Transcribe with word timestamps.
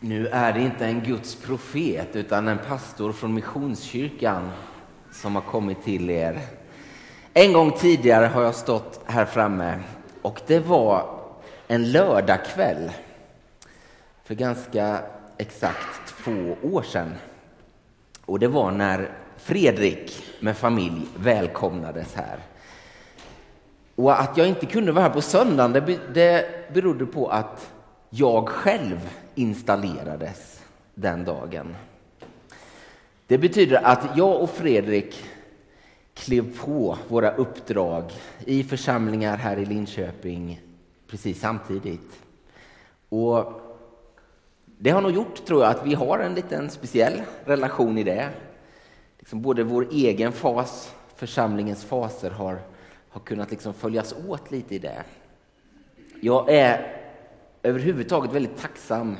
Nu 0.00 0.26
är 0.28 0.52
det 0.52 0.60
inte 0.60 0.86
en 0.86 1.00
Guds 1.00 1.34
profet 1.34 2.16
utan 2.16 2.48
en 2.48 2.58
pastor 2.58 3.12
från 3.12 3.34
Missionskyrkan 3.34 4.50
som 5.12 5.34
har 5.34 5.42
kommit 5.42 5.82
till 5.82 6.10
er. 6.10 6.40
En 7.34 7.52
gång 7.52 7.72
tidigare 7.72 8.26
har 8.26 8.42
jag 8.42 8.54
stått 8.54 9.00
här 9.06 9.24
framme 9.24 9.78
och 10.22 10.40
det 10.46 10.58
var 10.58 11.20
en 11.66 11.92
lördagkväll 11.92 12.90
för 14.24 14.34
ganska 14.34 14.98
exakt 15.38 16.14
två 16.24 16.56
år 16.62 16.82
sedan. 16.82 17.14
Och 18.24 18.38
det 18.38 18.48
var 18.48 18.70
när 18.70 19.10
Fredrik 19.36 20.24
med 20.40 20.56
familj 20.56 21.06
välkomnades 21.16 22.14
här. 22.14 22.38
Och 23.94 24.20
att 24.20 24.36
jag 24.36 24.48
inte 24.48 24.66
kunde 24.66 24.92
vara 24.92 25.04
här 25.04 25.10
på 25.10 25.20
söndagen 25.20 25.98
det 26.14 26.46
berodde 26.74 27.06
på 27.06 27.28
att 27.28 27.72
jag 28.10 28.48
själv 28.48 29.10
installerades 29.34 30.64
den 30.94 31.24
dagen. 31.24 31.76
Det 33.26 33.38
betyder 33.38 33.84
att 33.84 34.16
jag 34.16 34.40
och 34.42 34.50
Fredrik 34.50 35.24
klev 36.14 36.58
på 36.58 36.98
våra 37.08 37.30
uppdrag 37.30 38.12
i 38.44 38.64
församlingar 38.64 39.36
här 39.36 39.56
i 39.58 39.64
Linköping 39.64 40.60
precis 41.06 41.40
samtidigt. 41.40 42.20
Och 43.08 43.60
det 44.78 44.90
har 44.90 45.00
nog 45.00 45.12
gjort, 45.12 45.44
tror 45.44 45.62
jag, 45.62 45.70
att 45.70 45.86
vi 45.86 45.94
har 45.94 46.18
en 46.18 46.34
liten 46.34 46.70
speciell 46.70 47.22
relation 47.44 47.98
i 47.98 48.04
det. 48.04 48.28
Liksom 49.18 49.42
både 49.42 49.64
vår 49.64 49.88
egen 49.90 50.32
fas, 50.32 50.94
församlingens 51.16 51.84
faser 51.84 52.30
har, 52.30 52.58
har 53.08 53.20
kunnat 53.20 53.50
liksom 53.50 53.74
följas 53.74 54.14
åt 54.28 54.50
lite 54.50 54.74
i 54.74 54.78
det. 54.78 55.02
Jag 56.20 56.50
är 56.50 56.97
överhuvudtaget 57.68 58.32
väldigt 58.32 58.58
tacksam 58.58 59.16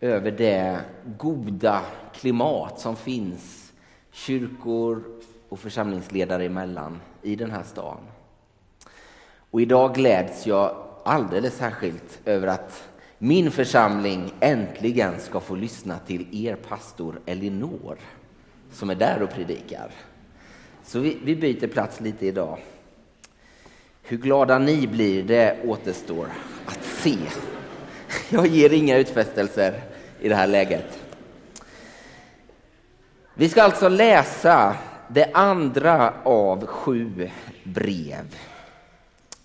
över 0.00 0.30
det 0.30 0.80
goda 1.18 1.82
klimat 2.14 2.80
som 2.80 2.96
finns 2.96 3.72
kyrkor 4.12 5.02
och 5.48 5.58
församlingsledare 5.58 6.44
emellan 6.44 7.00
i 7.22 7.36
den 7.36 7.50
här 7.50 7.62
stan. 7.62 7.98
Och 9.50 9.60
idag 9.60 9.94
gläds 9.94 10.46
jag 10.46 10.76
alldeles 11.04 11.56
särskilt 11.56 12.20
över 12.24 12.46
att 12.46 12.88
min 13.18 13.50
församling 13.50 14.32
äntligen 14.40 15.20
ska 15.20 15.40
få 15.40 15.54
lyssna 15.54 15.98
till 15.98 16.46
er 16.46 16.56
pastor 16.56 17.20
Elinor 17.26 17.96
som 18.72 18.90
är 18.90 18.94
där 18.94 19.22
och 19.22 19.30
predikar. 19.30 19.90
Så 20.84 20.98
vi, 21.00 21.18
vi 21.24 21.36
byter 21.36 21.66
plats 21.66 22.00
lite 22.00 22.26
idag. 22.26 22.58
Hur 24.02 24.16
glada 24.16 24.58
ni 24.58 24.86
blir, 24.86 25.22
det 25.22 25.58
återstår 25.64 26.26
att 26.66 26.84
se. 26.84 27.16
Jag 28.28 28.46
ger 28.46 28.72
inga 28.72 28.96
utfästelser 28.96 29.82
i 30.20 30.28
det 30.28 30.34
här 30.34 30.46
läget. 30.46 30.98
Vi 33.34 33.48
ska 33.48 33.62
alltså 33.62 33.88
läsa 33.88 34.76
det 35.08 35.30
andra 35.34 36.14
av 36.22 36.66
sju 36.66 37.30
brev 37.64 38.36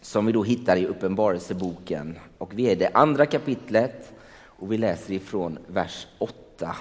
som 0.01 0.25
vi 0.25 0.31
då 0.31 0.43
hittar 0.43 0.75
i 0.75 0.85
Uppenbarelseboken. 0.85 2.19
Och 2.37 2.59
vi 2.59 2.67
är 2.67 2.71
i 2.71 2.75
det 2.75 2.89
andra 2.93 3.25
kapitlet 3.25 4.11
och 4.43 4.71
vi 4.71 4.77
läser 4.77 5.13
ifrån 5.13 5.59
vers 5.67 6.07
8 6.17 6.75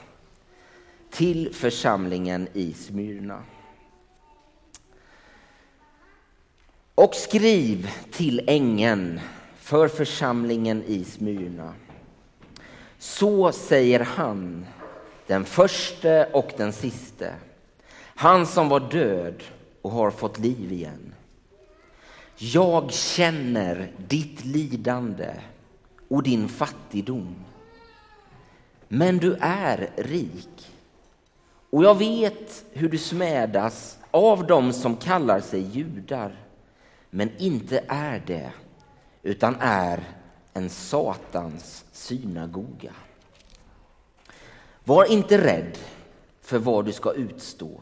till 1.11 1.55
församlingen 1.55 2.49
i 2.53 2.73
Smyrna. 2.73 3.43
Och 6.95 7.15
skriv 7.15 7.91
till 8.13 8.43
ängeln 8.47 9.21
för 9.59 9.89
församlingen 9.89 10.83
i 10.87 11.05
Smyrna. 11.05 11.75
Så 13.03 13.53
säger 13.53 14.01
han, 14.01 14.67
den 15.27 15.45
förste 15.45 16.29
och 16.33 16.53
den 16.57 16.73
siste, 16.73 17.35
han 17.97 18.47
som 18.47 18.69
var 18.69 18.81
död 18.81 19.43
och 19.83 19.91
har 19.91 20.11
fått 20.11 20.39
liv 20.39 20.73
igen. 20.73 21.15
Jag 22.37 22.93
känner 22.93 23.93
ditt 23.97 24.45
lidande 24.45 25.31
och 26.09 26.23
din 26.23 26.49
fattigdom. 26.49 27.35
Men 28.89 29.19
du 29.19 29.37
är 29.41 29.91
rik. 29.97 30.73
Och 31.71 31.85
jag 31.85 31.99
vet 31.99 32.65
hur 32.73 32.89
du 32.89 32.99
smädas 32.99 33.99
av 34.11 34.47
dem 34.47 34.73
som 34.73 34.97
kallar 34.97 35.41
sig 35.41 35.61
judar, 35.61 36.37
men 37.11 37.31
inte 37.39 37.85
är 37.89 38.23
det 38.27 38.53
utan 39.23 39.57
är 39.61 40.20
en 40.53 40.71
Satans 40.71 41.85
synagoga. 41.93 42.93
Var 44.85 45.05
inte 45.05 45.39
rädd 45.39 45.79
för 46.41 46.59
vad 46.59 46.85
du 46.85 46.93
ska 46.93 47.13
utstå. 47.13 47.81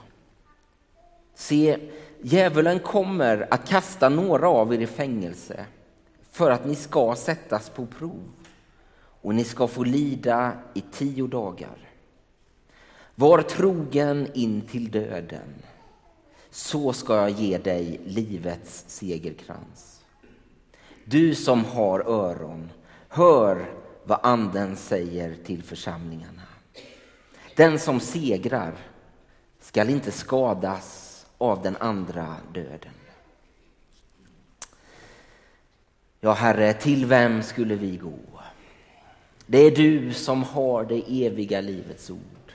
Se, 1.34 1.78
djävulen 2.22 2.78
kommer 2.78 3.48
att 3.50 3.68
kasta 3.68 4.08
några 4.08 4.48
av 4.48 4.74
er 4.74 4.78
i 4.78 4.86
fängelse 4.86 5.66
för 6.30 6.50
att 6.50 6.66
ni 6.66 6.74
ska 6.74 7.14
sättas 7.14 7.70
på 7.70 7.86
prov 7.86 8.32
och 9.22 9.34
ni 9.34 9.44
ska 9.44 9.66
få 9.66 9.84
lida 9.84 10.52
i 10.74 10.80
tio 10.80 11.26
dagar. 11.26 11.88
Var 13.14 13.42
trogen 13.42 14.28
in 14.34 14.60
till 14.60 14.90
döden, 14.90 15.54
så 16.50 16.92
ska 16.92 17.16
jag 17.16 17.30
ge 17.30 17.58
dig 17.58 18.00
livets 18.04 18.84
segerkrans. 18.86 19.97
Du 21.10 21.34
som 21.34 21.64
har 21.64 22.00
öron, 22.00 22.72
hör 23.08 23.74
vad 24.04 24.18
Anden 24.22 24.76
säger 24.76 25.36
till 25.44 25.62
församlingarna. 25.62 26.42
Den 27.56 27.78
som 27.78 28.00
segrar 28.00 28.74
skall 29.60 29.90
inte 29.90 30.12
skadas 30.12 31.26
av 31.38 31.62
den 31.62 31.76
andra 31.76 32.36
döden. 32.54 32.92
Ja, 36.20 36.32
Herre, 36.32 36.72
till 36.72 37.06
vem 37.06 37.42
skulle 37.42 37.74
vi 37.74 37.96
gå? 37.96 38.40
Det 39.46 39.58
är 39.58 39.76
du 39.76 40.12
som 40.12 40.42
har 40.42 40.84
det 40.84 41.26
eviga 41.26 41.60
livets 41.60 42.10
ord. 42.10 42.52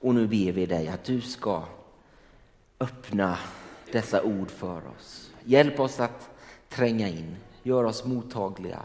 Och 0.00 0.14
nu 0.14 0.26
ber 0.26 0.52
vi 0.52 0.66
dig 0.66 0.88
att 0.88 1.04
du 1.04 1.20
ska 1.20 1.62
öppna 2.80 3.38
dessa 3.92 4.22
ord 4.22 4.50
för 4.50 4.82
oss. 4.96 5.30
Hjälp 5.44 5.80
oss 5.80 6.00
att 6.00 6.30
tränga 6.74 7.08
in, 7.08 7.36
gör 7.62 7.84
oss 7.84 8.04
mottagliga 8.04 8.82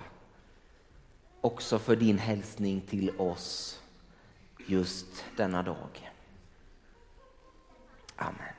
också 1.41 1.79
för 1.79 1.95
din 1.95 2.17
hälsning 2.17 2.81
till 2.81 3.11
oss 3.17 3.79
just 4.67 5.07
denna 5.37 5.63
dag. 5.63 6.11
Amen. 8.15 8.53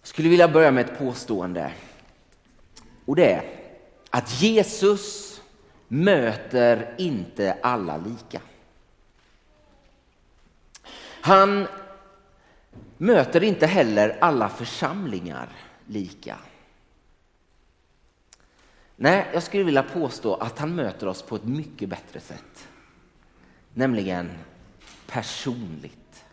Jag 0.00 0.08
skulle 0.08 0.28
vilja 0.28 0.48
börja 0.48 0.70
med 0.70 0.84
ett 0.84 0.98
påstående. 0.98 1.72
Och 3.04 3.16
det 3.16 3.32
är 3.32 3.44
att 4.10 4.42
Jesus 4.42 5.40
möter 5.88 6.94
inte 6.98 7.58
alla 7.62 7.96
lika. 7.96 8.40
Han 11.20 11.66
möter 12.98 13.42
inte 13.42 13.66
heller 13.66 14.18
alla 14.20 14.48
församlingar 14.48 15.48
lika. 15.86 16.36
Nej, 18.96 19.26
jag 19.32 19.42
skulle 19.42 19.64
vilja 19.64 19.82
påstå 19.82 20.34
att 20.34 20.58
han 20.58 20.74
möter 20.74 21.06
oss 21.06 21.22
på 21.22 21.36
ett 21.36 21.44
mycket 21.44 21.88
bättre 21.88 22.20
sätt. 22.20 22.68
Nämligen 23.74 24.30
personligt. 25.06 26.24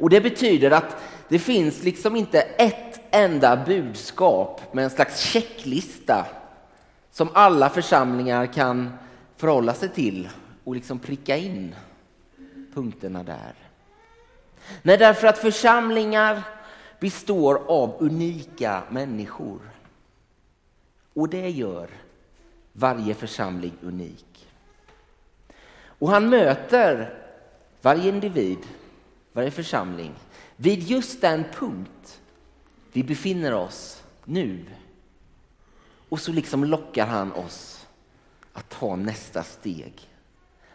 Och 0.00 0.10
det 0.10 0.20
betyder 0.20 0.70
att 0.70 0.96
det 1.28 1.38
finns 1.38 1.82
liksom 1.82 2.16
inte 2.16 2.40
ett 2.40 3.00
enda 3.10 3.64
budskap 3.66 4.74
med 4.74 4.84
en 4.84 4.90
slags 4.90 5.20
checklista 5.20 6.26
som 7.10 7.28
alla 7.32 7.68
församlingar 7.68 8.46
kan 8.46 8.92
förhålla 9.36 9.74
sig 9.74 9.88
till 9.88 10.28
och 10.64 10.74
liksom 10.74 10.98
pricka 10.98 11.36
in 11.36 11.74
punkterna 12.74 13.22
där. 13.22 13.54
Nej, 14.82 14.98
därför 14.98 15.26
att 15.26 15.38
församlingar 15.38 16.42
består 17.00 17.62
av 17.68 17.96
unika 17.98 18.82
människor. 18.90 19.60
Och 21.14 21.28
det 21.28 21.50
gör 21.50 21.90
varje 22.72 23.14
församling 23.14 23.72
unik. 23.82 24.48
Och 25.82 26.10
han 26.10 26.28
möter 26.28 27.18
varje 27.82 28.08
individ, 28.08 28.58
varje 29.32 29.50
församling 29.50 30.14
vid 30.56 30.82
just 30.82 31.20
den 31.20 31.44
punkt 31.52 32.20
vi 32.92 33.04
befinner 33.04 33.54
oss 33.54 34.02
nu. 34.24 34.64
Och 36.08 36.20
så 36.20 36.32
liksom 36.32 36.64
lockar 36.64 37.06
han 37.06 37.32
oss 37.32 37.86
att 38.52 38.68
ta 38.68 38.96
nästa 38.96 39.42
steg 39.42 40.08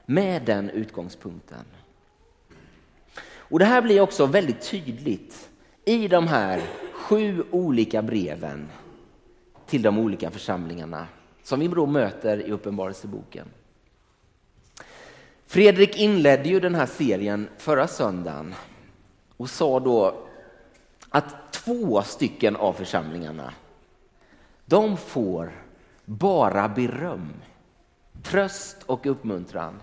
med 0.05 0.45
den 0.45 0.69
utgångspunkten. 0.69 1.65
Och 3.49 3.59
Det 3.59 3.65
här 3.65 3.81
blir 3.81 4.01
också 4.01 4.25
väldigt 4.25 4.61
tydligt 4.61 5.49
i 5.85 6.07
de 6.07 6.27
här 6.27 6.61
sju 6.93 7.43
olika 7.51 8.01
breven 8.01 8.69
till 9.65 9.81
de 9.81 9.99
olika 9.99 10.31
församlingarna 10.31 11.07
som 11.43 11.59
vi 11.59 11.67
då 11.67 11.85
möter 11.85 12.47
i 12.47 12.51
Uppenbarelseboken. 12.51 13.47
Fredrik 15.45 15.97
inledde 15.97 16.49
ju 16.49 16.59
den 16.59 16.75
här 16.75 16.85
serien 16.85 17.49
förra 17.57 17.87
söndagen 17.87 18.55
och 19.37 19.49
sa 19.49 19.79
då 19.79 20.27
att 21.09 21.53
två 21.53 22.01
stycken 22.01 22.55
av 22.55 22.73
församlingarna, 22.73 23.53
de 24.65 24.97
får 24.97 25.51
bara 26.05 26.69
beröm, 26.69 27.33
tröst 28.23 28.77
och 28.85 29.05
uppmuntran. 29.05 29.81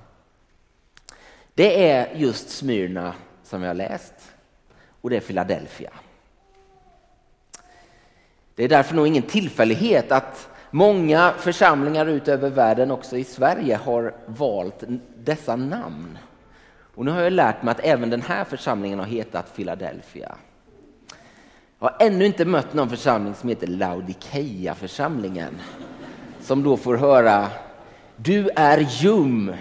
Det 1.54 1.90
är 1.90 2.14
just 2.14 2.50
Smyrna 2.50 3.14
som 3.52 3.62
jag 3.62 3.68
har 3.68 3.74
läst 3.74 4.14
och 5.00 5.10
det 5.10 5.16
är 5.16 5.20
Philadelphia. 5.20 5.90
Det 8.54 8.64
är 8.64 8.68
därför 8.68 8.94
nog 8.94 9.06
ingen 9.06 9.22
tillfällighet 9.22 10.12
att 10.12 10.48
många 10.70 11.34
församlingar 11.38 12.06
utöver 12.06 12.50
världen, 12.50 12.90
också 12.90 13.16
i 13.16 13.24
Sverige, 13.24 13.76
har 13.76 14.14
valt 14.26 14.84
dessa 15.16 15.56
namn. 15.56 16.18
Och 16.94 17.04
nu 17.04 17.10
har 17.10 17.20
jag 17.20 17.32
lärt 17.32 17.62
mig 17.62 17.72
att 17.72 17.80
även 17.80 18.10
den 18.10 18.22
här 18.22 18.44
församlingen 18.44 18.98
har 18.98 19.06
hetat 19.06 19.56
Philadelphia. 19.56 20.34
Jag 21.78 21.88
har 21.88 21.96
ännu 22.06 22.26
inte 22.26 22.44
mött 22.44 22.74
någon 22.74 22.90
församling 22.90 23.34
som 23.34 23.48
heter 23.48 23.66
Laodikeia-församlingen. 23.66 25.58
Som 26.40 26.62
då 26.62 26.76
får 26.76 26.96
höra, 26.96 27.48
du 28.16 28.48
är 28.56 28.78
ljum, 28.78 29.54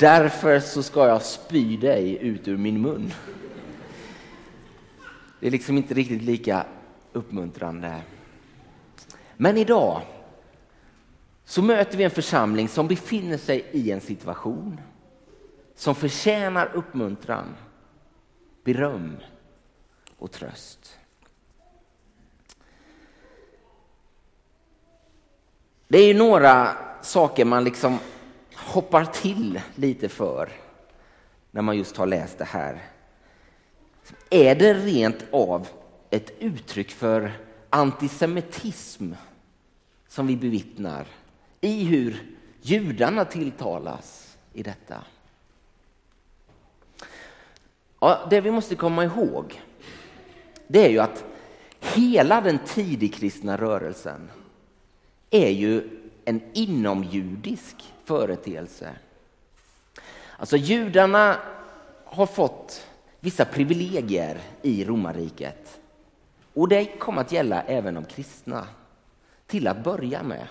därför 0.00 0.60
så 0.60 0.82
ska 0.82 1.08
jag 1.08 1.22
spy 1.22 1.76
dig 1.76 2.18
ut 2.20 2.48
ur 2.48 2.56
min 2.56 2.80
mun. 2.80 3.12
Det 5.40 5.46
är 5.46 5.50
liksom 5.50 5.76
inte 5.76 5.94
riktigt 5.94 6.22
lika 6.22 6.66
uppmuntrande. 7.12 8.00
Men 9.36 9.56
idag 9.56 10.02
så 11.44 11.62
möter 11.62 11.98
vi 11.98 12.04
en 12.04 12.10
församling 12.10 12.68
som 12.68 12.88
befinner 12.88 13.38
sig 13.38 13.66
i 13.72 13.90
en 13.90 14.00
situation 14.00 14.80
som 15.74 15.94
förtjänar 15.94 16.70
uppmuntran, 16.74 17.56
beröm 18.64 19.16
och 20.18 20.32
tröst. 20.32 20.98
Det 25.88 25.98
är 25.98 26.06
ju 26.06 26.14
några 26.14 26.68
saker 27.02 27.44
man 27.44 27.64
liksom 27.64 27.98
hoppar 28.70 29.04
till 29.04 29.60
lite 29.74 30.08
för 30.08 30.50
när 31.50 31.62
man 31.62 31.76
just 31.76 31.96
har 31.96 32.06
läst 32.06 32.38
det 32.38 32.44
här. 32.44 32.82
Är 34.30 34.54
det 34.54 34.74
rent 34.74 35.24
av 35.30 35.68
ett 36.10 36.32
uttryck 36.38 36.90
för 36.90 37.32
antisemitism 37.70 39.12
som 40.08 40.26
vi 40.26 40.36
bevittnar 40.36 41.06
i 41.60 41.84
hur 41.84 42.36
judarna 42.62 43.24
tilltalas 43.24 44.36
i 44.52 44.62
detta? 44.62 45.04
Ja, 48.00 48.26
det 48.30 48.40
vi 48.40 48.50
måste 48.50 48.74
komma 48.74 49.04
ihåg 49.04 49.60
det 50.66 50.86
är 50.86 50.90
ju 50.90 50.98
att 50.98 51.24
hela 51.80 52.40
den 52.40 52.58
tidigkristna 52.66 53.56
rörelsen 53.56 54.30
är 55.30 55.50
ju 55.50 55.88
en 56.24 56.40
inomjudisk 56.52 57.76
företeelse. 58.10 58.90
Alltså 60.36 60.56
judarna 60.56 61.36
har 62.04 62.26
fått 62.26 62.86
vissa 63.20 63.44
privilegier 63.44 64.40
i 64.62 64.84
romarriket. 64.84 65.80
Och 66.54 66.68
det 66.68 66.84
kom 66.84 67.18
att 67.18 67.32
gälla 67.32 67.62
även 67.62 67.94
de 67.94 68.04
kristna, 68.04 68.66
till 69.46 69.68
att 69.68 69.84
börja 69.84 70.22
med. 70.22 70.46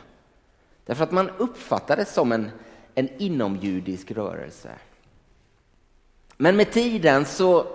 Därför 0.85 1.03
att 1.03 1.11
man 1.11 1.29
uppfattar 1.29 1.97
det 1.97 2.05
som 2.05 2.31
en, 2.31 2.51
en 2.95 3.09
inomjudisk 3.17 4.11
rörelse. 4.11 4.71
Men 6.37 6.55
med 6.55 6.71
tiden 6.71 7.25
så 7.25 7.67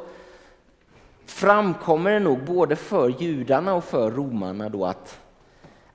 framkommer 1.26 2.10
det 2.10 2.20
nog 2.20 2.44
både 2.44 2.76
för 2.76 3.08
judarna 3.08 3.74
och 3.74 3.84
för 3.84 4.10
romarna 4.10 4.68
då 4.68 4.86
att 4.86 5.20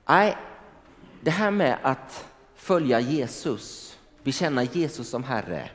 nej, 0.08 0.36
det 1.20 1.30
här 1.30 1.50
med 1.50 1.78
att 1.82 2.29
följa 2.60 3.00
Jesus, 3.00 3.98
bekänna 4.22 4.64
Jesus 4.64 5.08
som 5.08 5.24
Herre, 5.24 5.70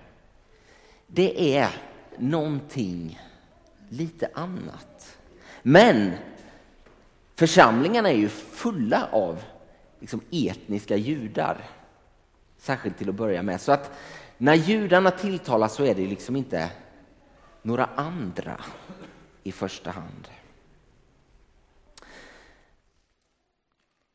det 1.08 1.58
är 1.58 1.70
någonting 2.18 3.20
lite 3.90 4.30
annat. 4.34 5.18
Men 5.62 6.12
församlingarna 7.36 8.10
är 8.10 8.18
ju 8.18 8.30
fulla 8.30 9.10
av 9.12 9.44
liksom 10.00 10.22
etniska 10.32 10.96
judar, 10.96 11.70
särskilt 12.58 12.98
till 12.98 13.10
att 13.10 13.16
börja 13.16 13.44
med. 13.44 13.62
Så 13.62 13.72
att 13.72 13.92
när 14.38 14.56
judarna 14.56 15.12
tilltalas 15.12 15.76
så 15.76 15.84
är 15.84 15.96
det 15.96 16.08
liksom 16.08 16.36
inte 16.36 16.72
några 17.62 17.86
andra 17.86 18.62
i 19.44 19.52
första 19.52 19.92
hand. 19.92 20.28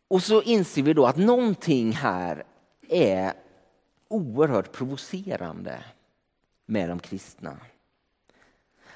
Och 0.08 0.22
så 0.22 0.43
inser 0.43 0.82
vi 0.82 0.93
då 0.93 1.06
att 1.06 1.17
någonting 1.17 1.93
här 1.93 2.44
är 2.91 3.33
oerhört 4.09 4.73
provocerande 4.73 5.85
med 6.67 6.89
de 6.89 6.99
kristna. 6.99 7.57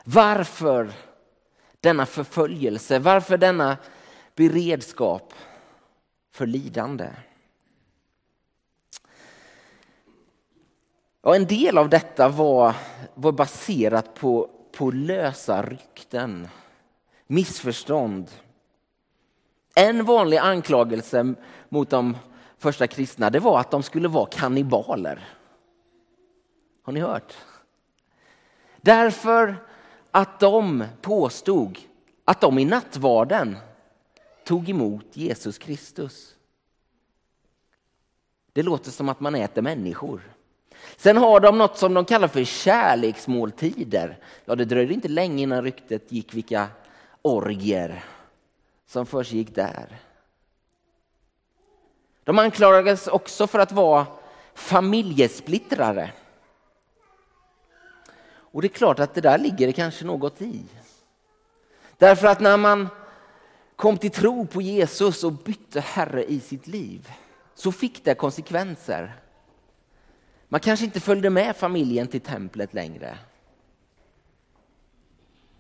Varför 0.05 0.93
denna 1.81 2.07
förföljelse? 2.07 2.99
Varför 2.99 3.39
denna 3.39 3.77
beredskap 4.35 5.35
för 6.31 6.47
lidande? 6.47 7.11
Ja, 11.23 11.35
en 11.35 11.47
del 11.47 11.79
av 11.79 11.89
detta 11.89 12.29
var, 12.29 12.75
var 13.15 13.33
baserat 13.33 14.15
på, 14.15 14.51
på 14.73 14.91
lösa 14.91 15.63
rykten, 15.63 16.49
missförstånd. 17.27 18.31
En 19.75 20.05
vanlig 20.05 20.37
anklagelse 20.37 21.35
mot 21.69 21.91
de 21.91 22.17
första 22.59 22.87
kristna 22.87 23.31
det 23.31 23.41
var 23.41 23.61
att 23.61 23.71
de 23.71 23.83
skulle 23.83 24.09
vara 24.09 24.27
kannibaler. 24.27 25.29
Har 26.83 26.93
ni 26.93 27.01
hört? 27.01 27.35
Därför 28.81 29.57
att 30.11 30.41
de 30.41 30.85
påstod 31.03 31.79
att 32.25 32.41
de 32.41 32.59
i 32.59 32.65
nattvarden 32.65 33.57
tog 34.45 34.71
emot 34.71 35.07
Jesus 35.13 35.59
Kristus. 35.59 36.35
Det 38.53 38.63
låter 38.63 38.91
som 38.91 39.09
att 39.09 39.21
man 39.21 39.35
äter 39.35 39.63
människor. 39.63 40.35
Sen 40.97 41.17
har 41.17 41.41
de 41.41 41.59
något 41.59 41.79
som 41.79 41.95
de 41.95 42.05
kallar 42.05 42.29
för 42.29 42.45
kärleksmåltider. 42.45 44.19
Ja, 44.45 44.55
det 44.55 44.65
dröjde 44.65 44.95
inte 44.95 45.09
länge 45.09 45.43
innan 45.43 45.63
ryktet 45.63 46.13
gick 46.13 46.35
vilka 46.35 46.69
orgier 47.23 48.05
som 48.87 49.07
försiggick 49.07 49.55
där. 49.55 50.01
De 52.25 52.39
anklagades 52.39 53.07
också 53.07 53.47
för 53.47 53.59
att 53.59 53.73
vara 53.73 54.07
familjesplittrare. 54.55 56.13
Och 58.27 58.63
det 58.63 58.67
är 58.67 58.69
klart 58.69 58.99
att 58.99 59.15
det 59.15 59.21
där 59.21 59.39
ligger 59.39 59.67
det 59.67 59.73
kanske 59.73 60.05
något 60.05 60.43
i. 60.43 60.63
Därför 61.99 62.27
att 62.27 62.41
när 62.41 62.57
man 62.57 62.89
kom 63.77 63.99
till 63.99 64.11
tro 64.11 64.47
på 64.47 64.63
Jesus 64.63 65.25
och 65.25 65.33
bytte 65.33 65.81
Herre 65.81 66.25
i 66.25 66.41
sitt 66.41 66.67
liv 66.67 67.11
så 67.55 67.73
fick 67.73 68.05
det 68.05 68.15
konsekvenser. 68.15 69.13
Man 70.49 70.61
kanske 70.61 70.85
inte 70.85 71.01
följde 71.01 71.31
med 71.31 71.57
familjen 71.57 72.07
till 72.07 72.21
templet 72.21 72.75
längre. 72.75 73.19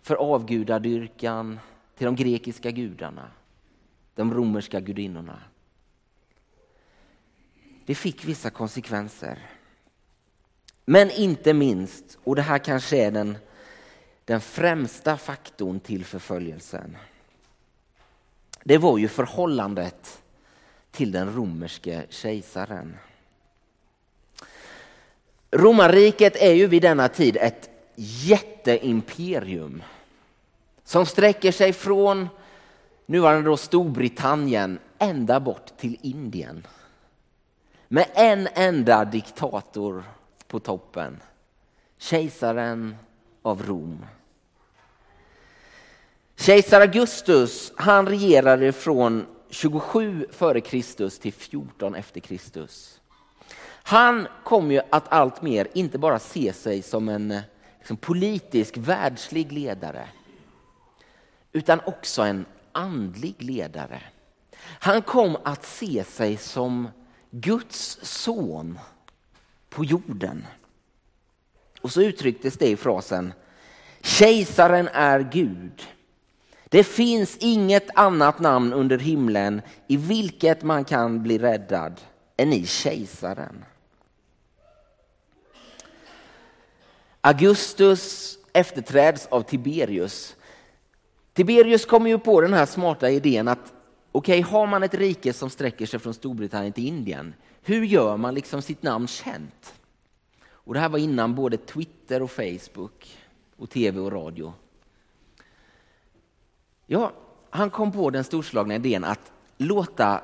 För 0.02 0.14
avgudadyrkan, 0.14 1.60
till 1.96 2.04
de 2.04 2.16
grekiska 2.16 2.70
gudarna, 2.70 3.30
de 4.14 4.34
romerska 4.34 4.80
gudinnorna. 4.80 5.38
Det 7.86 7.94
fick 7.94 8.24
vissa 8.24 8.50
konsekvenser. 8.50 9.38
Men 10.84 11.10
inte 11.10 11.52
minst, 11.52 12.18
och 12.24 12.36
det 12.36 12.42
här 12.42 12.58
kanske 12.58 12.96
är 12.96 13.10
den, 13.10 13.38
den 14.24 14.40
främsta 14.40 15.16
faktorn 15.16 15.80
till 15.80 16.04
förföljelsen. 16.04 16.96
Det 18.64 18.78
var 18.78 18.98
ju 18.98 19.08
förhållandet 19.08 20.22
till 20.90 21.12
den 21.12 21.34
romerske 21.34 22.06
kejsaren. 22.08 22.96
Romarriket 25.50 26.36
är 26.36 26.52
ju 26.52 26.66
vid 26.66 26.82
denna 26.82 27.08
tid 27.08 27.36
ett 27.36 27.70
jätteimperium 27.96 29.82
som 30.84 31.06
sträcker 31.06 31.52
sig 31.52 31.72
från 31.72 32.28
nuvarande 33.06 33.50
då 33.50 33.56
Storbritannien 33.56 34.78
ända 34.98 35.40
bort 35.40 35.76
till 35.76 35.98
Indien. 36.02 36.66
Med 37.94 38.06
en 38.14 38.48
enda 38.54 39.04
diktator 39.04 40.04
på 40.46 40.58
toppen. 40.58 41.20
Kejsaren 41.98 42.96
av 43.42 43.62
Rom. 43.62 44.06
Kejsar 46.36 46.80
Augustus 46.80 47.72
han 47.76 48.06
regerade 48.06 48.72
från 48.72 49.26
27 49.50 50.26
f.Kr. 50.30 51.20
Till 51.20 51.32
14 51.32 51.94
efter 51.94 52.20
Kristus. 52.20 53.00
Han 53.66 54.28
kom 54.44 54.70
ju 54.70 54.80
att 54.90 55.12
allt 55.12 55.42
mer 55.42 55.68
inte 55.72 55.98
bara 55.98 56.18
se 56.18 56.52
sig 56.52 56.82
som 56.82 57.08
en 57.08 57.40
liksom, 57.78 57.96
politisk, 57.96 58.76
världslig 58.76 59.52
ledare, 59.52 60.08
utan 61.52 61.80
också 61.86 62.22
en 62.22 62.46
andlig 62.72 63.34
ledare. 63.42 64.02
Han 64.60 65.02
kom 65.02 65.36
att 65.44 65.64
se 65.64 66.04
sig 66.04 66.36
som 66.36 66.88
Guds 67.36 67.98
son 68.02 68.78
på 69.68 69.84
jorden. 69.84 70.46
Och 71.80 71.92
så 71.92 72.02
uttrycktes 72.02 72.58
det 72.58 72.68
i 72.68 72.76
frasen 72.76 73.32
Kejsaren 74.00 74.88
är 74.92 75.20
Gud. 75.32 75.82
Det 76.64 76.84
finns 76.84 77.36
inget 77.36 77.88
annat 77.94 78.38
namn 78.38 78.72
under 78.72 78.98
himlen 78.98 79.62
i 79.86 79.96
vilket 79.96 80.62
man 80.62 80.84
kan 80.84 81.22
bli 81.22 81.38
räddad 81.38 82.00
än 82.36 82.52
i 82.52 82.66
kejsaren. 82.66 83.64
Augustus 87.20 88.38
efterträds 88.52 89.26
av 89.26 89.42
Tiberius. 89.42 90.36
Tiberius 91.32 91.84
kommer 91.84 92.10
ju 92.10 92.18
på 92.18 92.40
den 92.40 92.54
här 92.54 92.66
smarta 92.66 93.10
idén 93.10 93.48
att 93.48 93.73
okej, 94.16 94.40
okay, 94.40 94.52
har 94.52 94.66
man 94.66 94.82
ett 94.82 94.94
rike 94.94 95.32
som 95.32 95.50
sträcker 95.50 95.86
sig 95.86 96.00
från 96.00 96.14
Storbritannien 96.14 96.72
till 96.72 96.86
Indien, 96.86 97.34
hur 97.62 97.84
gör 97.84 98.16
man 98.16 98.34
liksom 98.34 98.62
sitt 98.62 98.82
namn 98.82 99.06
känt? 99.06 99.74
Och 100.46 100.74
det 100.74 100.80
här 100.80 100.88
var 100.88 100.98
innan 100.98 101.34
både 101.34 101.56
Twitter 101.56 102.22
och 102.22 102.30
Facebook 102.30 103.18
och 103.56 103.70
tv 103.70 104.00
och 104.00 104.12
radio. 104.12 104.54
Ja, 106.86 107.12
han 107.50 107.70
kom 107.70 107.92
på 107.92 108.10
den 108.10 108.24
storslagna 108.24 108.74
idén 108.74 109.04
att 109.04 109.32
låta 109.56 110.22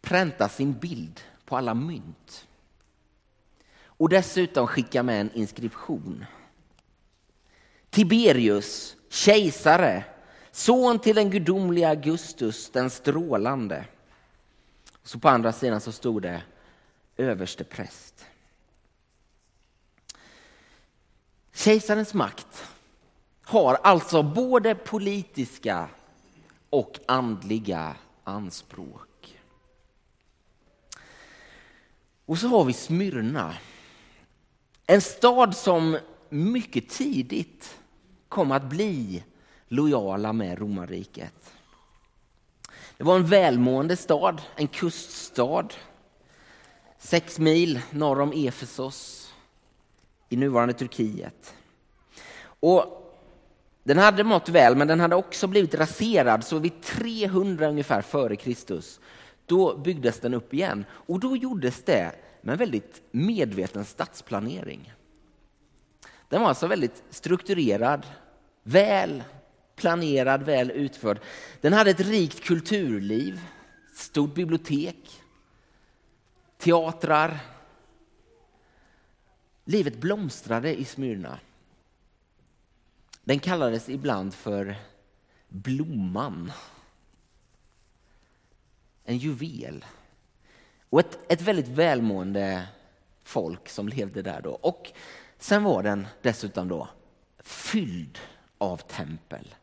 pränta 0.00 0.48
sin 0.48 0.72
bild 0.72 1.20
på 1.44 1.56
alla 1.56 1.74
mynt. 1.74 2.48
Och 3.84 4.08
dessutom 4.08 4.66
skicka 4.66 5.02
med 5.02 5.20
en 5.20 5.32
inskription. 5.34 6.24
Tiberius, 7.90 8.96
kejsare, 9.08 10.04
son 10.52 10.98
till 10.98 11.16
den 11.16 11.30
gudomliga 11.30 11.88
Augustus 11.88 12.70
den 12.70 12.90
strålande. 12.90 13.84
Så 15.02 15.18
på 15.18 15.28
andra 15.28 15.52
sidan 15.52 15.80
så 15.80 15.92
stod 15.92 16.22
det 16.22 16.42
överste 17.16 17.64
präst. 17.64 18.24
Kejsarens 21.52 22.14
makt 22.14 22.64
har 23.44 23.74
alltså 23.74 24.22
både 24.22 24.74
politiska 24.74 25.88
och 26.70 26.98
andliga 27.06 27.96
anspråk. 28.24 29.38
Och 32.26 32.38
så 32.38 32.48
har 32.48 32.64
vi 32.64 32.72
Smyrna. 32.72 33.56
En 34.86 35.00
stad 35.00 35.56
som 35.56 35.98
mycket 36.28 36.88
tidigt 36.88 37.78
kom 38.28 38.52
att 38.52 38.64
bli 38.64 39.24
lojala 39.72 40.32
med 40.32 40.58
romarriket. 40.58 41.52
Det 42.96 43.04
var 43.04 43.16
en 43.16 43.26
välmående 43.26 43.96
stad, 43.96 44.42
en 44.56 44.68
kuststad. 44.68 45.68
Sex 46.98 47.38
mil 47.38 47.80
norr 47.90 48.20
om 48.20 48.32
Efesos 48.32 49.32
i 50.28 50.36
nuvarande 50.36 50.74
Turkiet. 50.74 51.54
Och 52.44 53.14
den 53.82 53.98
hade 53.98 54.24
mått 54.24 54.48
väl, 54.48 54.76
men 54.76 54.88
den 54.88 55.00
hade 55.00 55.16
också 55.16 55.46
blivit 55.46 55.74
raserad. 55.74 56.44
Så 56.44 56.58
vid 56.58 56.82
300 56.82 57.68
ungefär 57.68 58.02
före 58.02 58.36
Kristus, 58.36 59.00
då 59.46 59.76
byggdes 59.76 60.20
den 60.20 60.34
upp 60.34 60.54
igen. 60.54 60.84
Och 60.90 61.20
då 61.20 61.36
gjordes 61.36 61.82
det 61.82 62.12
med 62.42 62.52
en 62.52 62.58
väldigt 62.58 63.02
medveten 63.10 63.84
stadsplanering. 63.84 64.92
Den 66.28 66.40
var 66.40 66.48
alltså 66.48 66.66
väldigt 66.66 67.02
strukturerad, 67.10 68.06
väl 68.62 69.22
planerad, 69.82 70.42
väl 70.42 70.70
utförd. 70.70 71.20
Den 71.60 71.72
hade 71.72 71.90
ett 71.90 72.00
rikt 72.00 72.44
kulturliv, 72.44 73.40
ett 73.90 73.98
stort 73.98 74.34
bibliotek, 74.34 75.22
teatrar. 76.58 77.40
Livet 79.64 80.00
blomstrade 80.00 80.80
i 80.80 80.84
Smyrna. 80.84 81.38
Den 83.24 83.38
kallades 83.38 83.88
ibland 83.88 84.34
för 84.34 84.76
Blomman. 85.48 86.52
En 89.04 89.18
juvel. 89.18 89.84
Och 90.90 91.00
ett, 91.00 91.18
ett 91.32 91.40
väldigt 91.42 91.68
välmående 91.68 92.68
folk 93.24 93.68
som 93.68 93.88
levde 93.88 94.22
där 94.22 94.40
då. 94.42 94.50
Och 94.50 94.92
sen 95.38 95.62
var 95.62 95.82
den 95.82 96.06
dessutom 96.22 96.68
då 96.68 96.88
fylld 97.38 98.18
av 98.58 98.76
tempel. 98.76 99.54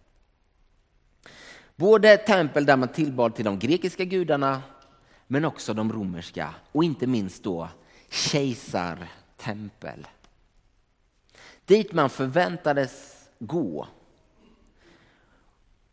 Både 1.79 2.17
tempel 2.17 2.65
där 2.65 2.77
man 2.77 2.87
tillbad 2.87 3.35
till 3.35 3.45
de 3.45 3.59
grekiska 3.59 4.05
gudarna 4.05 4.61
men 5.27 5.45
också 5.45 5.73
de 5.73 5.93
romerska 5.93 6.55
och 6.71 6.83
inte 6.83 7.07
minst 7.07 7.43
då 7.43 7.69
kejsartempel. 8.09 10.07
Dit 11.65 11.93
man 11.93 12.09
förväntades 12.09 13.23
gå. 13.39 13.87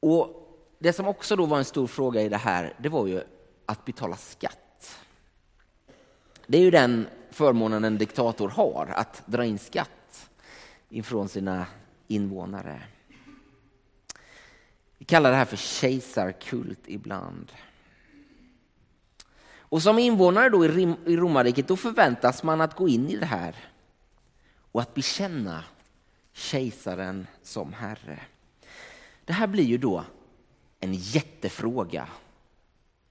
Och 0.01 0.59
Det 0.79 0.93
som 0.93 1.07
också 1.09 1.37
då 1.37 1.47
var 1.47 1.59
en 1.59 1.65
stor 1.65 1.87
fråga 1.87 2.23
i 2.23 2.29
det 2.29 2.37
här, 2.37 2.75
det 2.79 2.89
var 2.89 3.07
ju 3.07 3.23
att 3.67 3.85
betala 3.85 4.17
skatt. 4.17 4.99
Det 6.47 6.59
är 6.59 6.63
ju 6.63 6.71
den 6.71 7.09
förmånen 7.31 7.85
en 7.85 7.99
diktator 7.99 8.49
har, 8.49 8.87
att 8.87 9.23
dra 9.27 9.45
in 9.45 9.59
skatt 9.59 10.31
ifrån 10.89 11.29
sina 11.29 11.67
invånare. 12.07 12.83
Vi 14.99 15.05
kallar 15.05 15.31
det 15.31 15.37
här 15.37 15.45
för 15.45 15.57
kejsarkult 15.57 16.81
ibland. 16.87 17.53
Och 19.59 19.83
som 19.83 19.99
invånare 19.99 20.49
då 20.49 20.65
i 21.07 21.17
romarriket 21.17 21.69
då 21.69 21.77
förväntas 21.77 22.43
man 22.43 22.61
att 22.61 22.77
gå 22.77 22.89
in 22.89 23.09
i 23.09 23.17
det 23.17 23.27
här 23.27 23.57
och 24.73 24.81
att 24.81 24.95
bekänna 24.95 25.65
kejsaren 26.33 27.27
som 27.43 27.73
herre. 27.73 28.21
Det 29.25 29.33
här 29.33 29.47
blir 29.47 29.65
ju 29.65 29.79
då 29.79 30.05
en 30.81 30.95
jättefråga 30.95 32.09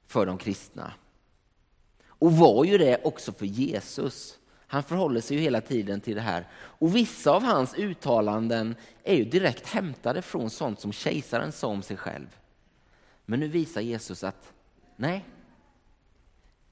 för 0.08 0.26
de 0.26 0.38
kristna. 0.38 0.94
Och 2.08 2.32
var 2.32 2.66
ju 2.66 2.78
det 2.78 3.02
också 3.04 3.32
för 3.34 3.46
Jesus. 3.46 4.40
Han 4.68 4.84
förhåller 4.84 5.22
sig 5.22 5.38
ju 5.38 5.44
hela 5.44 5.62
tiden 5.62 6.02
till 6.02 6.16
det 6.16 6.22
här. 6.22 6.48
Och 6.54 6.96
vissa 6.96 7.32
av 7.32 7.44
hans 7.44 7.74
uttalanden 7.74 8.76
är 9.04 9.16
ju 9.16 9.26
direkt 9.26 9.68
hämtade 9.68 10.22
från 10.22 10.50
sånt 10.50 10.80
som 10.80 10.92
kejsaren 10.92 11.52
sa 11.52 11.68
om 11.68 11.82
sig 11.82 11.98
själv. 11.98 12.38
Men 13.26 13.40
nu 13.40 13.48
visar 13.48 13.82
Jesus 13.82 14.24
att 14.24 14.54
nej, 14.96 15.26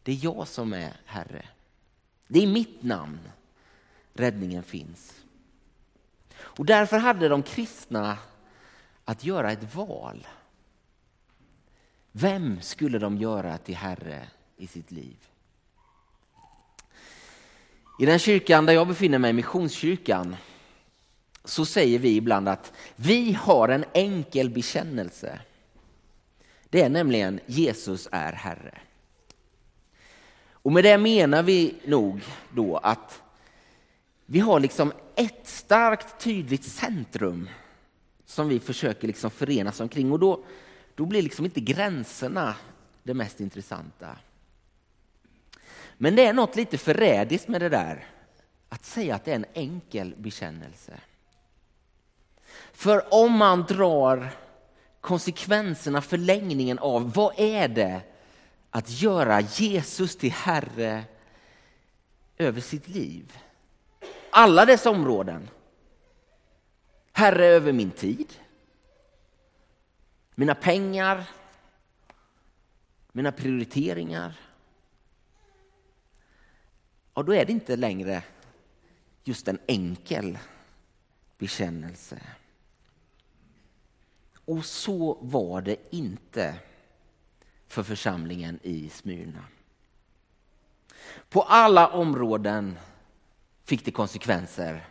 det 0.04 0.12
är 0.12 0.20
jag 0.22 0.48
som 0.48 0.74
är 0.74 0.94
Herre. 1.06 1.46
Det 2.28 2.40
är 2.40 2.44
i 2.44 2.54
mitt 2.54 2.84
namn 2.84 3.20
räddningen 4.14 4.64
finns. 4.64 5.24
Och 6.36 6.66
därför 6.66 6.98
hade 6.98 7.28
de 7.28 7.44
kristna 7.44 8.18
att 9.06 9.24
göra 9.24 9.52
ett 9.52 9.76
val. 9.76 10.28
Vem 12.12 12.62
skulle 12.62 13.00
de 13.00 13.18
göra 13.18 13.58
till 13.58 13.76
Herre 13.76 14.28
i 14.58 14.68
sitt 14.68 14.92
liv? 14.92 15.18
I 18.00 18.06
den 18.06 18.20
kyrkan 18.20 18.66
där 18.66 18.74
jag 18.74 18.88
befinner 18.88 19.18
mig, 19.18 19.34
Missionskyrkan, 19.34 20.36
så 21.44 21.66
säger 21.66 22.00
vi 22.00 22.16
ibland 22.16 22.50
att 22.50 22.74
vi 22.96 23.34
har 23.34 23.70
en 23.70 23.86
enkel 23.94 24.50
bekännelse. 24.50 25.40
Det 26.70 26.82
är 26.82 26.90
nämligen 26.90 27.40
Jesus 27.46 28.08
är 28.12 28.34
Herre. 28.34 28.78
Och 30.52 30.72
med 30.72 30.84
det 30.84 30.98
menar 30.98 31.44
vi 31.44 31.76
nog 31.86 32.22
då 32.52 32.78
att 32.78 33.22
vi 34.26 34.40
har 34.40 34.60
liksom 34.60 34.94
ett 35.16 35.48
starkt 35.48 36.24
tydligt 36.24 36.64
centrum 36.64 37.50
som 38.26 38.50
vi 38.50 38.60
försöker 38.60 39.08
liksom 39.08 39.32
förenas 39.32 39.80
omkring 39.80 40.12
och 40.12 40.20
då, 40.20 40.44
då 40.96 41.06
blir 41.06 41.22
liksom 41.22 41.46
inte 41.46 41.60
gränserna 41.60 42.56
det 43.04 43.14
mest 43.14 43.40
intressanta. 43.40 44.18
Men 46.04 46.16
det 46.16 46.26
är 46.26 46.34
något 46.34 46.56
lite 46.56 46.78
förrädiskt 46.78 47.48
med 47.48 47.62
det 47.62 47.70
där, 47.70 48.06
att 48.70 48.86
säga 48.86 49.16
att 49.16 49.26
det 49.26 49.32
är 49.32 49.36
en 49.36 49.46
enkel 49.54 50.16
bekännelse. 50.18 50.94
För 52.74 53.14
om 53.14 53.32
man 53.32 53.64
drar 53.64 54.30
konsekvenserna, 55.02 56.02
förlängningen 56.02 56.80
av 56.80 57.14
vad 57.14 57.34
är 57.38 57.68
det 57.68 58.02
att 58.70 58.90
göra 58.90 59.42
Jesus 59.42 60.16
till 60.16 60.32
Herre 60.32 61.04
över 62.38 62.62
sitt 62.62 62.88
liv? 62.88 63.38
alla 64.34 64.66
dessa 64.66 64.90
områden. 64.90 65.50
Herre 67.12 67.46
över 67.46 67.72
min 67.72 67.92
tid, 67.92 68.34
mina 70.36 70.56
pengar, 70.56 71.24
mina 73.12 73.32
prioriteringar, 73.32 74.34
ja, 77.14 77.24
då 77.24 77.34
är 77.34 77.46
det 77.46 77.52
inte 77.52 77.76
längre 77.76 78.24
just 79.24 79.48
en 79.48 79.60
enkel 79.68 80.38
bekännelse. 81.38 82.22
Och 84.46 84.66
så 84.66 85.18
var 85.22 85.62
det 85.62 85.78
inte 85.90 86.56
för 87.68 87.84
församlingen 87.84 88.60
i 88.64 88.90
Smyrna. 88.90 89.46
På 91.30 91.42
alla 91.42 91.88
områden 91.88 92.80
fick 93.64 93.86
det 93.86 93.92
konsekvenser 93.92 94.88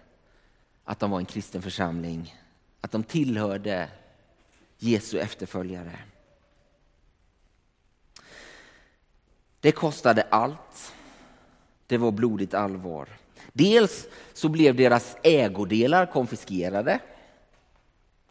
att 0.84 1.00
de 1.00 1.10
var 1.10 1.18
en 1.18 1.26
kristen 1.26 1.62
församling, 1.62 2.36
att 2.80 2.92
de 2.92 3.04
tillhörde 3.04 3.88
Jesu 4.78 5.18
efterföljare. 5.18 5.98
Det 9.60 9.72
kostade 9.72 10.22
allt. 10.22 10.94
Det 11.92 11.98
var 11.98 12.12
blodigt 12.12 12.54
allvar. 12.54 13.08
Dels 13.52 14.08
så 14.32 14.48
blev 14.48 14.76
deras 14.76 15.16
ägodelar 15.22 16.06
konfiskerade 16.06 17.00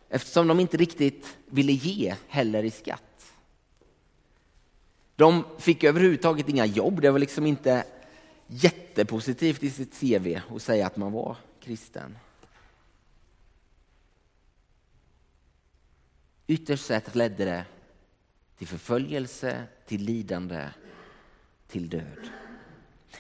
eftersom 0.10 0.48
de 0.48 0.60
inte 0.60 0.78
riktigt 0.78 1.38
ville 1.46 1.72
ge 1.72 2.16
heller 2.28 2.64
i 2.64 2.72
skatt. 2.72 3.34
De 5.16 5.44
fick 5.58 5.84
överhuvudtaget 5.84 6.50
inga 6.50 6.66
jobb. 6.66 7.02
Det 7.02 7.12
var 7.12 7.20
liksom 7.20 7.46
inte 7.46 7.84
jättepositivt 8.48 9.64
i 9.64 9.70
sitt 9.70 10.00
CV 10.00 10.40
att 10.56 10.62
säga 10.62 10.88
att 10.88 10.98
man 10.98 11.12
var 11.12 11.38
kristen. 11.60 12.18
Ytterst 16.48 16.86
sett 16.86 17.16
ledde 17.16 17.46
det 17.46 17.66
till 18.58 18.68
förföljelse, 18.68 19.64
till 19.86 20.02
lidande, 20.02 20.70
till 21.68 21.90
död. 21.90 22.30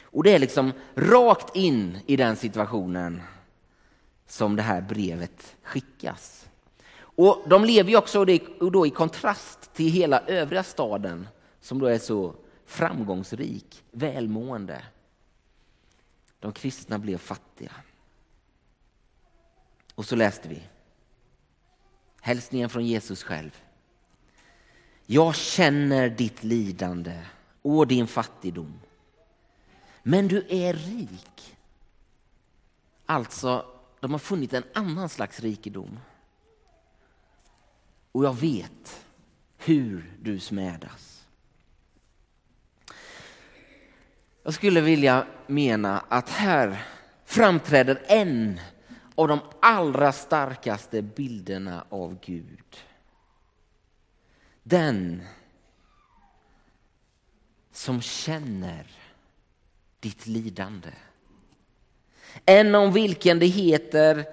Och 0.02 0.24
det 0.24 0.36
är 0.36 0.40
liksom 0.40 0.74
rakt 0.96 1.56
in 1.56 1.98
i 2.06 2.16
den 2.16 2.36
situationen 2.36 3.22
som 4.28 4.56
det 4.56 4.62
här 4.62 4.82
brevet 4.82 5.56
skickas. 5.64 6.50
Och 6.94 7.44
de 7.48 7.66
lever 7.66 7.90
ju 7.90 7.98
också 7.98 8.26
då 8.60 8.88
i 8.88 8.90
kontrast 8.90 9.74
till 9.74 9.92
hela 9.92 10.20
övriga 10.20 10.64
staden 10.64 11.28
som 11.62 11.80
då 11.80 11.86
är 11.86 11.98
så 11.98 12.36
framgångsrik, 12.66 13.84
välmående. 13.92 14.84
De 16.40 16.54
kristna 16.54 17.00
blev 17.00 17.18
fattiga. 17.18 17.72
Och 19.96 20.06
så 20.06 20.16
läste 20.16 20.50
vi 20.50 20.62
hälsningen 22.22 22.70
från 22.70 22.86
Jesus 22.86 23.24
själv. 23.24 23.62
Jag 25.06 25.36
känner 25.36 26.10
ditt 26.10 26.44
lidande 26.44 27.20
och 27.62 27.88
din 27.88 28.08
fattigdom. 28.08 28.80
Men 30.04 30.28
du 30.28 30.46
är 30.50 30.74
rik. 30.74 31.58
Alltså, 33.06 33.66
de 34.00 34.12
har 34.12 34.20
funnit 34.20 34.54
en 34.54 34.64
annan 34.74 35.10
slags 35.10 35.40
rikedom. 35.40 36.00
Och 38.12 38.26
jag 38.26 38.34
vet 38.34 39.06
hur 39.58 40.18
du 40.22 40.40
smädas. 40.40 41.28
Jag 44.44 44.54
skulle 44.54 44.82
vilja 44.82 45.28
mena 45.48 46.00
att 46.00 46.30
här 46.30 46.86
framträder 47.26 48.02
en 48.08 48.60
av 49.16 49.28
de 49.28 49.40
allra 49.62 50.12
starkaste 50.12 51.02
bilderna 51.02 51.86
av 51.90 52.20
Gud. 52.22 52.78
Den 54.64 55.24
som 57.72 58.02
känner 58.02 59.01
ditt 60.02 60.28
lidande. 60.28 60.92
En 62.46 62.76
om 62.76 62.94
vilken 62.94 63.40
det 63.40 63.46
heter 63.46 64.26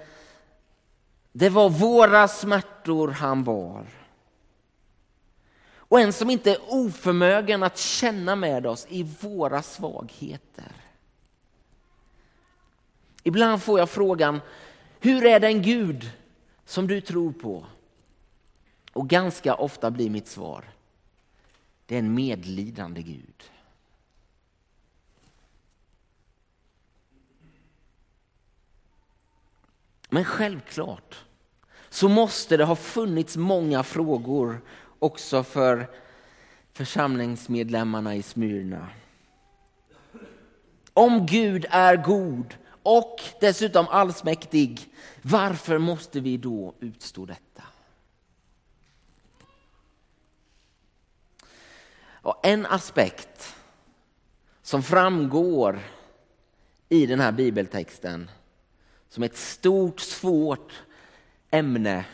det 1.33 1.48
var 1.48 1.70
våra 1.70 2.28
smärtor 2.28 3.09
han 3.09 3.44
bar. 3.44 3.87
Och 5.76 6.00
en 6.00 6.12
som 6.12 6.31
inte 6.31 6.50
är 6.50 6.59
oförmögen 6.68 7.62
att 7.62 7.78
känna 7.78 8.37
med 8.37 8.66
oss 8.66 8.87
i 8.88 9.02
våra 9.02 9.62
svagheter. 9.62 10.72
Ibland 13.22 13.62
får 13.62 13.78
jag 13.78 13.90
frågan, 13.90 14.40
hur 15.00 15.26
är 15.26 15.40
den 15.40 15.62
Gud 15.62 16.11
som 16.64 16.87
du 16.87 17.00
tror 17.00 17.33
på? 17.33 17.66
Och 18.92 19.09
ganska 19.09 19.54
ofta 19.54 19.90
blir 19.90 20.11
mitt 20.11 20.28
svar, 20.28 20.64
det 21.87 21.94
är 21.94 21.98
en 21.98 22.14
medlidande 22.14 23.02
Gud. 23.02 23.50
Men 30.09 30.25
självklart 30.25 31.25
så 31.88 32.09
måste 32.09 32.57
det 32.57 32.64
ha 32.64 32.77
funnits 32.77 33.37
många 33.37 33.83
frågor 33.83 34.61
också 34.99 35.42
för 35.42 35.90
församlingsmedlemmarna 36.73 38.14
i 38.14 38.23
Smyrna. 38.23 38.88
Om 40.92 41.27
Gud 41.27 41.66
är 41.71 41.97
god 41.97 42.55
och 42.83 43.21
dessutom 43.40 43.88
allsmäktig, 43.88 44.94
varför 45.23 45.79
måste 45.79 46.21
vi 46.21 46.37
då 46.37 46.75
utstå 46.81 47.27
detta? 47.27 47.62
Och 52.11 52.47
en 52.47 52.66
aspekt 52.66 53.57
som 54.62 54.83
framgår 54.83 55.81
i 56.88 57.07
den 57.07 57.21
här 57.21 57.33
bibeltexten 57.33 58.31
som 59.09 59.23
ett 59.23 59.37
stort, 59.37 60.01
svårt 60.01 60.73
ämne 61.51 62.05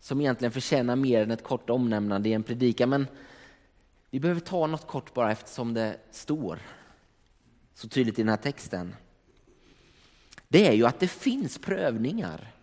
som 0.00 0.20
egentligen 0.20 0.52
förtjänar 0.52 0.96
mer 0.96 1.22
än 1.22 1.30
ett 1.30 1.44
kort 1.44 1.70
omnämnande 1.70 2.28
i 2.28 2.32
en 2.32 2.42
predikan. 2.42 2.88
Men 2.88 3.06
vi 4.10 4.20
behöver 4.20 4.40
ta 4.40 4.66
något 4.66 4.86
kort 4.86 5.14
bara 5.14 5.32
eftersom 5.32 5.74
det 5.74 5.96
står 6.10 6.58
så 7.74 7.88
tydligt 7.88 8.18
i 8.18 8.22
den 8.22 8.28
här 8.28 8.36
texten. 8.36 8.94
Det 10.48 10.68
är 10.68 10.72
ju 10.72 10.86
att 10.86 11.00
det 11.00 11.08
finns 11.08 11.58
prövningar 11.58 12.54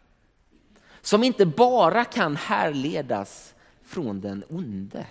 som 1.02 1.24
inte 1.24 1.46
bara 1.46 2.06
kan 2.06 2.36
härledas 2.36 3.56
från 3.82 4.22
den 4.22 4.44
onde. 4.50 5.08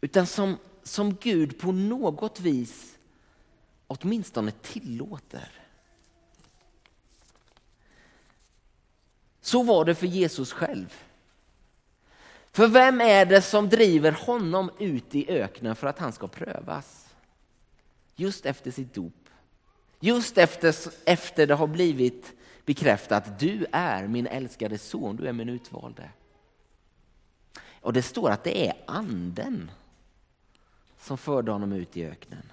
Utan 0.00 0.26
som, 0.26 0.56
som 0.82 1.14
Gud 1.14 1.58
på 1.58 1.72
något 1.72 2.40
vis 2.40 2.98
åtminstone 3.86 4.50
tillåter. 4.50 5.67
Så 9.48 9.62
var 9.62 9.84
det 9.84 9.94
för 9.94 10.06
Jesus 10.06 10.52
själv. 10.52 11.02
För 12.52 12.68
vem 12.68 13.00
är 13.00 13.26
det 13.26 13.42
som 13.42 13.68
driver 13.68 14.12
honom 14.12 14.70
ut 14.78 15.14
i 15.14 15.30
öknen 15.30 15.76
för 15.76 15.86
att 15.86 15.98
han 15.98 16.12
ska 16.12 16.28
prövas? 16.28 17.14
Just 18.16 18.46
efter 18.46 18.70
sitt 18.70 18.94
dop. 18.94 19.28
Just 20.00 20.38
efter, 20.38 20.74
efter 21.04 21.46
det 21.46 21.54
har 21.54 21.66
blivit 21.66 22.32
bekräftat, 22.64 23.38
du 23.38 23.66
är 23.72 24.06
min 24.06 24.26
älskade 24.26 24.78
son, 24.78 25.16
du 25.16 25.26
är 25.26 25.32
min 25.32 25.48
utvalde. 25.48 26.10
Och 27.80 27.92
det 27.92 28.02
står 28.02 28.30
att 28.30 28.44
det 28.44 28.68
är 28.68 28.74
anden 28.86 29.70
som 30.98 31.18
förde 31.18 31.50
honom 31.50 31.72
ut 31.72 31.96
i 31.96 32.06
öknen. 32.06 32.52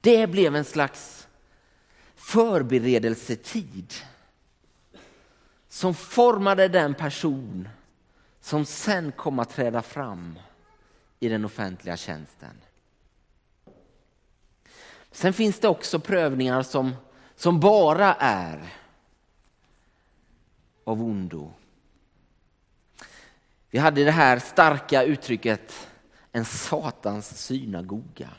Det 0.00 0.26
blev 0.26 0.56
en 0.56 0.64
slags 0.64 1.28
förberedelsetid 2.14 3.94
som 5.76 5.94
formade 5.94 6.68
den 6.68 6.94
person 6.94 7.68
som 8.40 8.64
sen 8.64 9.12
kom 9.12 9.38
att 9.38 9.50
träda 9.50 9.82
fram 9.82 10.38
i 11.20 11.28
den 11.28 11.44
offentliga 11.44 11.96
tjänsten. 11.96 12.60
Sen 15.10 15.32
finns 15.32 15.60
det 15.60 15.68
också 15.68 16.00
prövningar 16.00 16.62
som, 16.62 16.96
som 17.34 17.60
bara 17.60 18.14
är 18.14 18.74
av 20.84 21.02
ondo. 21.02 21.52
Vi 23.70 23.78
hade 23.78 24.04
det 24.04 24.10
här 24.10 24.38
starka 24.38 25.02
uttrycket 25.02 25.88
en 26.32 26.44
satans 26.44 27.38
synagoga. 27.38 28.30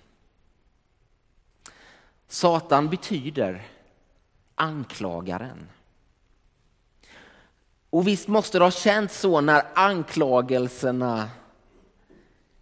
Satan 2.27 2.89
betyder 2.89 3.67
anklagaren. 4.55 5.69
Och 7.89 8.07
visst 8.07 8.27
måste 8.27 8.59
det 8.59 8.63
ha 8.63 8.71
känts 8.71 9.19
så 9.19 9.41
när 9.41 9.65
anklagelserna 9.75 11.29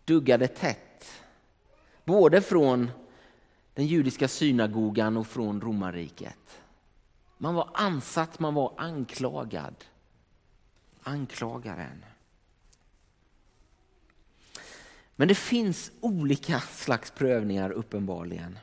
duggade 0.05 0.47
tätt. 0.47 1.11
Både 2.03 2.41
från 2.41 2.91
den 3.73 3.87
judiska 3.87 4.27
synagogan 4.27 5.17
och 5.17 5.27
från 5.27 5.61
romarriket. 5.61 6.61
Man 7.37 7.55
var 7.55 7.69
ansatt, 7.73 8.39
man 8.39 8.53
var 8.53 8.73
anklagad. 8.77 9.75
Anklagaren. 11.03 12.05
Men 15.15 15.27
det 15.27 15.35
finns 15.35 15.91
olika 16.01 16.59
slags 16.59 17.11
prövningar 17.11 17.71
uppenbarligen. 17.71 18.59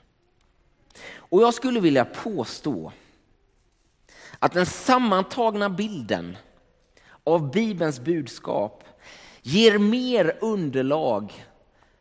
Och 1.14 1.42
jag 1.42 1.54
skulle 1.54 1.80
vilja 1.80 2.04
påstå 2.04 2.92
att 4.38 4.52
den 4.52 4.66
sammantagna 4.66 5.70
bilden 5.70 6.36
av 7.24 7.50
Bibelns 7.50 8.00
budskap 8.00 8.84
ger 9.42 9.78
mer 9.78 10.38
underlag 10.40 11.46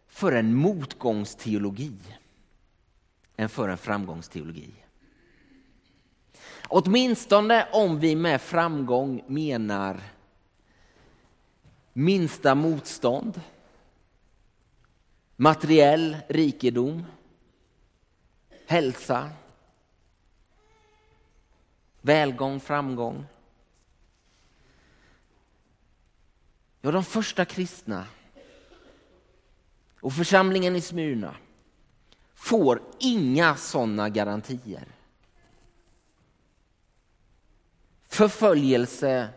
för 0.08 0.32
en 0.32 0.56
motgångsteologi 0.56 1.98
än 3.36 3.50
för 3.50 3.70
en 3.70 3.78
framgångsteologi. 3.78 4.74
Åtminstone 6.68 7.68
om 7.72 8.00
vi 8.00 8.16
med 8.16 8.42
framgång 8.42 9.24
menar 9.28 10.02
minsta 11.94 12.56
motstånd, 12.56 13.42
materiell 15.36 16.18
rikedom, 16.28 17.06
hälsa, 18.68 19.30
välgång, 22.02 22.60
framgång. 22.60 23.26
Ja, 26.82 26.92
de 26.92 27.04
första 27.04 27.46
kristna 27.46 28.06
och 30.00 30.14
församlingen 30.14 30.76
i 30.76 30.82
Smyrna 30.82 31.36
får 32.34 32.82
inga 33.00 33.56
sådana 33.56 34.10
garantier. 34.10 34.88
Förföljelse 38.04 39.30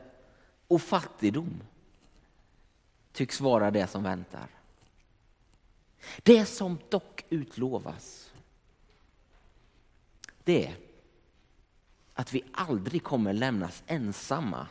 och 0.68 0.82
fattigdom 0.82 1.62
tycks 3.12 3.40
vara 3.40 3.70
det 3.70 3.86
som 3.86 4.02
väntar. 4.02 4.48
Det 6.22 6.46
som 6.46 6.78
dock 6.88 7.24
utlovas 7.30 8.32
det 10.44 10.66
är 10.66 10.76
att 12.14 12.32
vi 12.32 12.44
aldrig 12.52 13.04
kommer 13.04 13.32
lämnas 13.32 13.82
ensamma 13.86 14.66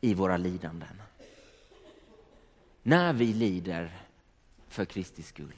i 0.00 0.14
våra 0.14 0.36
lidanden. 0.36 1.02
När 2.88 3.12
vi 3.12 3.32
lider 3.32 3.90
för 4.68 4.84
Kristi 4.84 5.22
skull. 5.22 5.54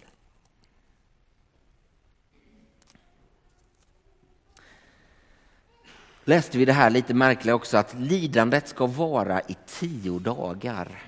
läste 6.25 6.59
vi 6.59 6.65
det 6.65 6.73
här 6.73 6.91
lite 6.91 7.15
märkliga 7.15 7.55
också 7.55 7.77
att 7.77 7.95
lidandet 7.99 8.69
ska 8.69 8.87
vara 8.87 9.41
i 9.41 9.57
tio 9.67 10.19
dagar. 10.19 11.03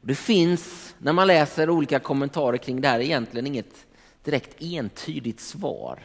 Det 0.00 0.14
finns, 0.14 0.94
när 0.98 1.12
man 1.12 1.26
läser 1.26 1.70
olika 1.70 1.98
kommentarer 1.98 2.56
kring 2.56 2.80
det 2.80 2.88
här, 2.88 3.00
egentligen 3.00 3.46
inget 3.46 3.86
direkt 4.24 4.62
entydigt 4.62 5.40
svar. 5.40 5.98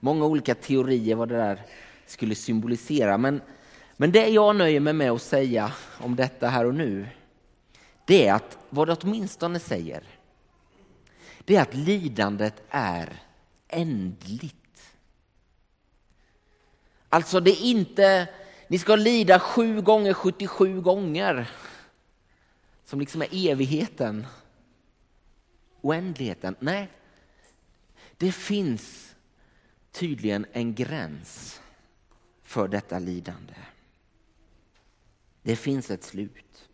Många 0.00 0.24
olika 0.24 0.54
teorier 0.54 1.14
vad 1.14 1.28
det 1.28 1.36
där 1.36 1.62
skulle 2.06 2.34
symbolisera. 2.34 3.18
Men, 3.18 3.40
men 3.96 4.12
det 4.12 4.28
jag 4.28 4.56
nöjer 4.56 4.80
mig 4.80 4.92
med 4.92 5.10
att 5.10 5.22
säga 5.22 5.72
om 6.00 6.16
detta 6.16 6.48
här 6.48 6.64
och 6.64 6.74
nu, 6.74 7.06
det 8.06 8.26
är 8.26 8.34
att 8.34 8.58
vad 8.70 8.88
det 8.88 8.94
åtminstone 9.02 9.58
säger, 9.58 10.02
det 11.44 11.56
är 11.56 11.62
att 11.62 11.74
lidandet 11.74 12.62
är 12.70 13.22
ändligt. 13.68 14.96
Alltså 17.08 17.40
det 17.40 17.50
är 17.50 17.62
inte, 17.62 18.28
ni 18.68 18.78
ska 18.78 18.96
lida 18.96 19.40
sju 19.40 19.80
gånger 19.80 20.14
77 20.14 20.80
gånger 20.80 21.50
som 22.84 23.00
liksom 23.00 23.22
är 23.22 23.50
evigheten, 23.50 24.26
oändligheten. 25.80 26.56
Nej, 26.60 26.88
det 28.16 28.32
finns 28.32 29.14
tydligen 29.92 30.46
en 30.52 30.74
gräns 30.74 31.60
för 32.42 32.68
detta 32.68 32.98
lidande. 32.98 33.54
Det 35.42 35.56
finns 35.56 35.90
ett 35.90 36.04
slut. 36.04 36.68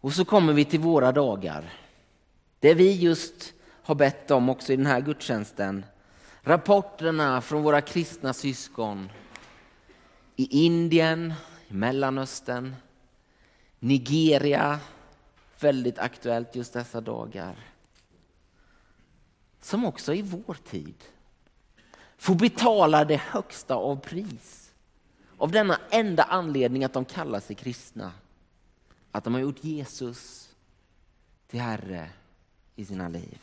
Och 0.00 0.12
så 0.12 0.24
kommer 0.24 0.52
vi 0.52 0.64
till 0.64 0.80
våra 0.80 1.12
dagar. 1.12 1.72
Det 2.60 2.74
vi 2.74 2.92
just 2.92 3.54
har 3.82 3.94
bett 3.94 4.30
om 4.30 4.48
också 4.48 4.72
i 4.72 4.76
den 4.76 4.86
här 4.86 5.00
gudstjänsten. 5.00 5.84
Rapporterna 6.42 7.40
från 7.40 7.62
våra 7.62 7.80
kristna 7.80 8.32
syskon 8.32 9.10
i 10.36 10.64
Indien, 10.66 11.34
i 11.68 11.74
Mellanöstern, 11.74 12.74
Nigeria, 13.78 14.80
väldigt 15.60 15.98
aktuellt 15.98 16.56
just 16.56 16.72
dessa 16.72 17.00
dagar. 17.00 17.56
Som 19.60 19.84
också 19.84 20.14
i 20.14 20.22
vår 20.22 20.54
tid 20.54 20.94
får 22.18 22.34
betala 22.34 23.04
det 23.04 23.20
högsta 23.20 23.74
av 23.74 23.96
pris. 23.96 24.72
Av 25.38 25.50
denna 25.50 25.80
enda 25.90 26.22
anledning 26.22 26.84
att 26.84 26.92
de 26.92 27.04
kallar 27.04 27.40
sig 27.40 27.56
kristna. 27.56 28.12
Att 29.12 29.24
de 29.24 29.34
har 29.34 29.40
gjort 29.40 29.64
Jesus 29.64 30.50
till 31.46 31.60
Herre 31.60 32.10
i 32.76 32.84
sina 32.84 33.08
liv. 33.08 33.38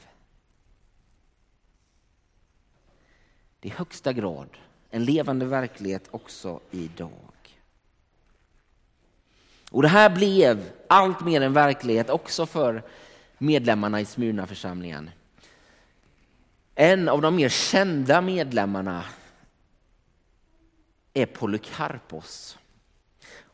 Det 3.59 3.67
är 3.69 3.73
i 3.73 3.75
högsta 3.75 4.13
grad 4.13 4.49
en 4.89 5.05
levande 5.05 5.45
verklighet 5.45 6.07
också 6.11 6.59
idag. 6.71 7.59
Och 9.71 9.81
det 9.81 9.87
här 9.87 10.09
blev 10.09 10.71
allt 10.87 11.21
mer 11.21 11.41
en 11.41 11.53
verklighet 11.53 12.09
också 12.09 12.45
för 12.45 12.83
medlemmarna 13.37 14.01
i 14.01 14.05
Smyrnaförsamlingen. 14.05 15.09
En 16.75 17.09
av 17.09 17.21
de 17.21 17.35
mer 17.35 17.49
kända 17.49 18.21
medlemmarna 18.21 19.05
är 21.13 21.25
Polykarpos. 21.25 22.57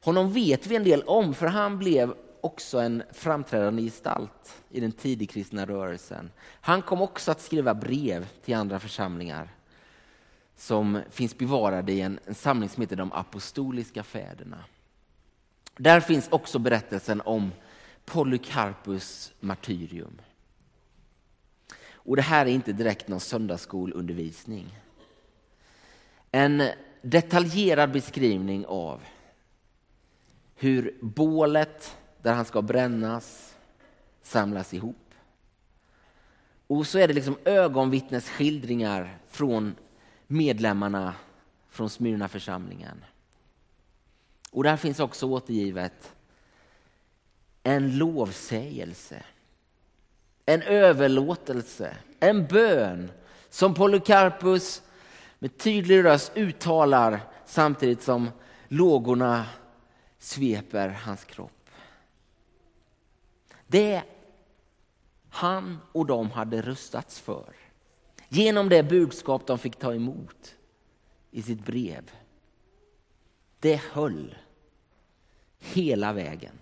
Honom 0.02 0.34
vet 0.34 0.68
vi 0.68 0.76
en 0.76 0.84
del 0.84 1.04
om, 1.04 1.34
för 1.34 1.48
han 1.48 1.78
blev 1.78 2.14
också 2.42 2.80
en 2.80 3.04
framträdande 3.14 3.82
gestalt 3.82 4.64
i 4.70 4.80
den 4.80 4.92
tidigkristna 4.92 5.66
rörelsen. 5.66 6.32
Han 6.62 6.82
kom 6.82 7.02
också 7.02 7.32
att 7.32 7.42
skriva 7.42 7.74
brev 7.74 8.28
till 8.46 8.56
andra 8.56 8.80
församlingar 8.80 9.50
som 10.56 11.02
finns 11.10 11.38
bevarade 11.38 11.92
i 11.92 12.02
en, 12.02 12.20
en 12.26 12.36
samling 12.36 12.70
som 12.70 12.82
heter 12.82 12.96
De 12.96 13.12
apostoliska 13.12 14.04
fäderna. 14.04 14.64
Där 15.78 16.00
finns 16.00 16.28
också 16.30 16.60
berättelsen 16.60 17.22
om 17.22 17.52
Polycarpus 18.06 19.34
martyrium. 19.40 20.22
Och 21.94 22.16
det 22.16 22.22
här 22.22 22.46
är 22.46 22.50
inte 22.50 22.74
direkt 22.74 23.08
någon 23.08 23.20
söndagsskolundervisning. 23.20 24.78
En 26.32 26.64
detaljerad 27.02 27.92
beskrivning 27.92 28.66
av 28.66 29.02
hur 30.62 30.98
bålet 31.02 31.98
där 32.22 32.34
han 32.34 32.46
ska 32.46 32.62
brännas 32.62 33.56
samlas 34.22 34.74
ihop. 34.74 35.14
Och 36.68 36.88
så 36.88 37.00
är 37.00 37.08
det 37.08 37.14
liksom 37.14 37.38
ögonvittnesskildringar 37.46 39.18
från 39.28 39.76
medlemmarna 40.28 41.14
från 41.70 41.90
Smyrna 41.90 42.28
församlingen. 42.28 43.06
Och 44.52 44.64
där 44.64 44.78
finns 44.78 45.00
också 45.00 45.28
återgivet 45.28 46.16
en 47.64 47.98
lovsägelse, 47.98 49.24
en 50.46 50.62
överlåtelse, 50.62 51.98
en 52.20 52.48
bön 52.48 53.12
som 53.50 53.74
Polycarpus 53.74 54.82
med 55.40 55.58
tydlig 55.58 56.04
röst 56.04 56.32
uttalar 56.36 57.20
samtidigt 57.46 58.02
som 58.02 58.30
lågorna 58.68 59.46
sveper 60.22 60.90
hans 60.90 61.24
kropp. 61.26 61.70
Det 63.68 64.04
han 65.30 65.80
och 65.92 66.06
de 66.06 66.32
hade 66.32 66.62
rustats 66.62 67.20
för 67.20 67.56
genom 68.30 68.70
det 68.70 68.84
budskap 68.84 69.48
de 69.48 69.60
fick 69.60 69.76
ta 69.76 69.94
emot 69.94 70.56
i 71.32 71.42
sitt 71.42 71.66
brev. 71.66 72.12
Det 73.60 73.76
höll 73.76 74.36
hela 75.60 76.14
vägen. 76.14 76.60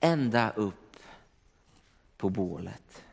Ända 0.00 0.50
upp 0.50 0.96
på 2.16 2.30
bålet. 2.30 3.04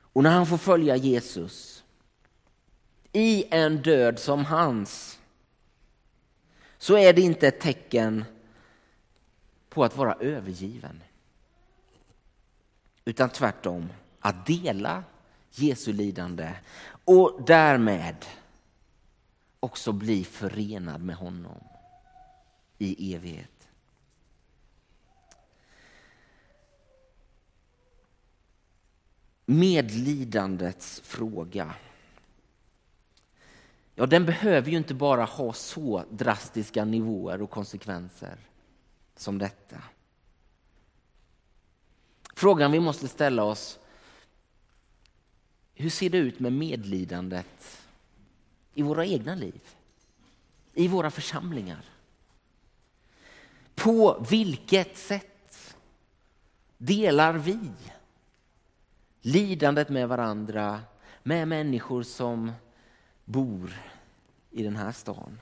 Och 0.00 0.22
när 0.22 0.30
han 0.30 0.46
får 0.46 0.58
följa 0.58 0.96
Jesus 0.96 1.79
i 3.12 3.44
en 3.50 3.82
död 3.82 4.18
som 4.18 4.44
hans 4.44 5.20
så 6.78 6.96
är 6.96 7.12
det 7.12 7.20
inte 7.20 7.48
ett 7.48 7.60
tecken 7.60 8.24
på 9.68 9.84
att 9.84 9.96
vara 9.96 10.14
övergiven 10.14 11.02
utan 13.04 13.30
tvärtom 13.30 13.88
att 14.20 14.46
dela 14.46 15.04
Jesu 15.50 15.92
lidande 15.92 16.54
och 17.04 17.42
därmed 17.46 18.26
också 19.60 19.92
bli 19.92 20.24
förenad 20.24 21.02
med 21.02 21.16
honom 21.16 21.64
i 22.78 23.14
evighet. 23.14 23.68
Medlidandets 29.46 31.00
fråga. 31.00 31.74
Ja, 34.00 34.06
den 34.06 34.26
behöver 34.26 34.70
ju 34.70 34.76
inte 34.76 34.94
bara 34.94 35.24
ha 35.24 35.52
så 35.52 36.04
drastiska 36.10 36.84
nivåer 36.84 37.42
och 37.42 37.50
konsekvenser 37.50 38.36
som 39.16 39.38
detta. 39.38 39.76
Frågan 42.34 42.72
vi 42.72 42.80
måste 42.80 43.08
ställa 43.08 43.44
oss, 43.44 43.78
hur 45.74 45.90
ser 45.90 46.10
det 46.10 46.18
ut 46.18 46.40
med 46.40 46.52
medlidandet 46.52 47.86
i 48.74 48.82
våra 48.82 49.06
egna 49.06 49.34
liv? 49.34 49.60
I 50.74 50.88
våra 50.88 51.10
församlingar? 51.10 51.84
På 53.74 54.26
vilket 54.30 54.96
sätt 54.96 55.76
delar 56.78 57.34
vi 57.34 57.58
lidandet 59.20 59.88
med 59.88 60.08
varandra, 60.08 60.80
med 61.22 61.48
människor 61.48 62.02
som 62.02 62.52
bor 63.30 63.72
i 64.50 64.62
den 64.62 64.76
här 64.76 64.92
stan? 64.92 65.40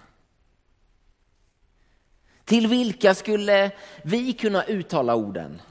Till 2.44 2.66
vilka 2.66 3.14
skulle 3.14 3.72
vi 4.04 4.32
kunna 4.32 4.64
uttala 4.64 5.14
orden? 5.14 5.62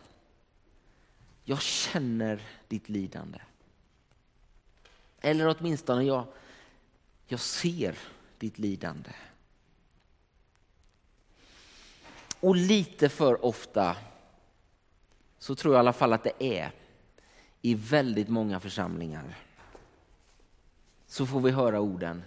Jag 1.43 1.61
känner 1.61 2.41
ditt 2.67 2.89
lidande. 2.89 3.39
Eller 5.21 5.55
åtminstone 5.59 6.03
jag, 6.03 6.25
jag 7.27 7.39
ser 7.39 7.97
ditt 8.37 8.59
lidande. 8.59 9.11
Och 12.39 12.55
lite 12.55 13.09
för 13.09 13.45
ofta 13.45 13.97
så 15.39 15.55
tror 15.55 15.73
jag 15.73 15.79
i 15.79 15.83
alla 15.83 15.93
fall 15.93 16.13
att 16.13 16.23
det 16.23 16.43
är 16.59 16.71
i 17.61 17.75
väldigt 17.75 18.29
många 18.29 18.59
församlingar. 18.59 19.46
Så 21.07 21.25
får 21.25 21.41
vi 21.41 21.51
höra 21.51 21.79
orden. 21.79 22.23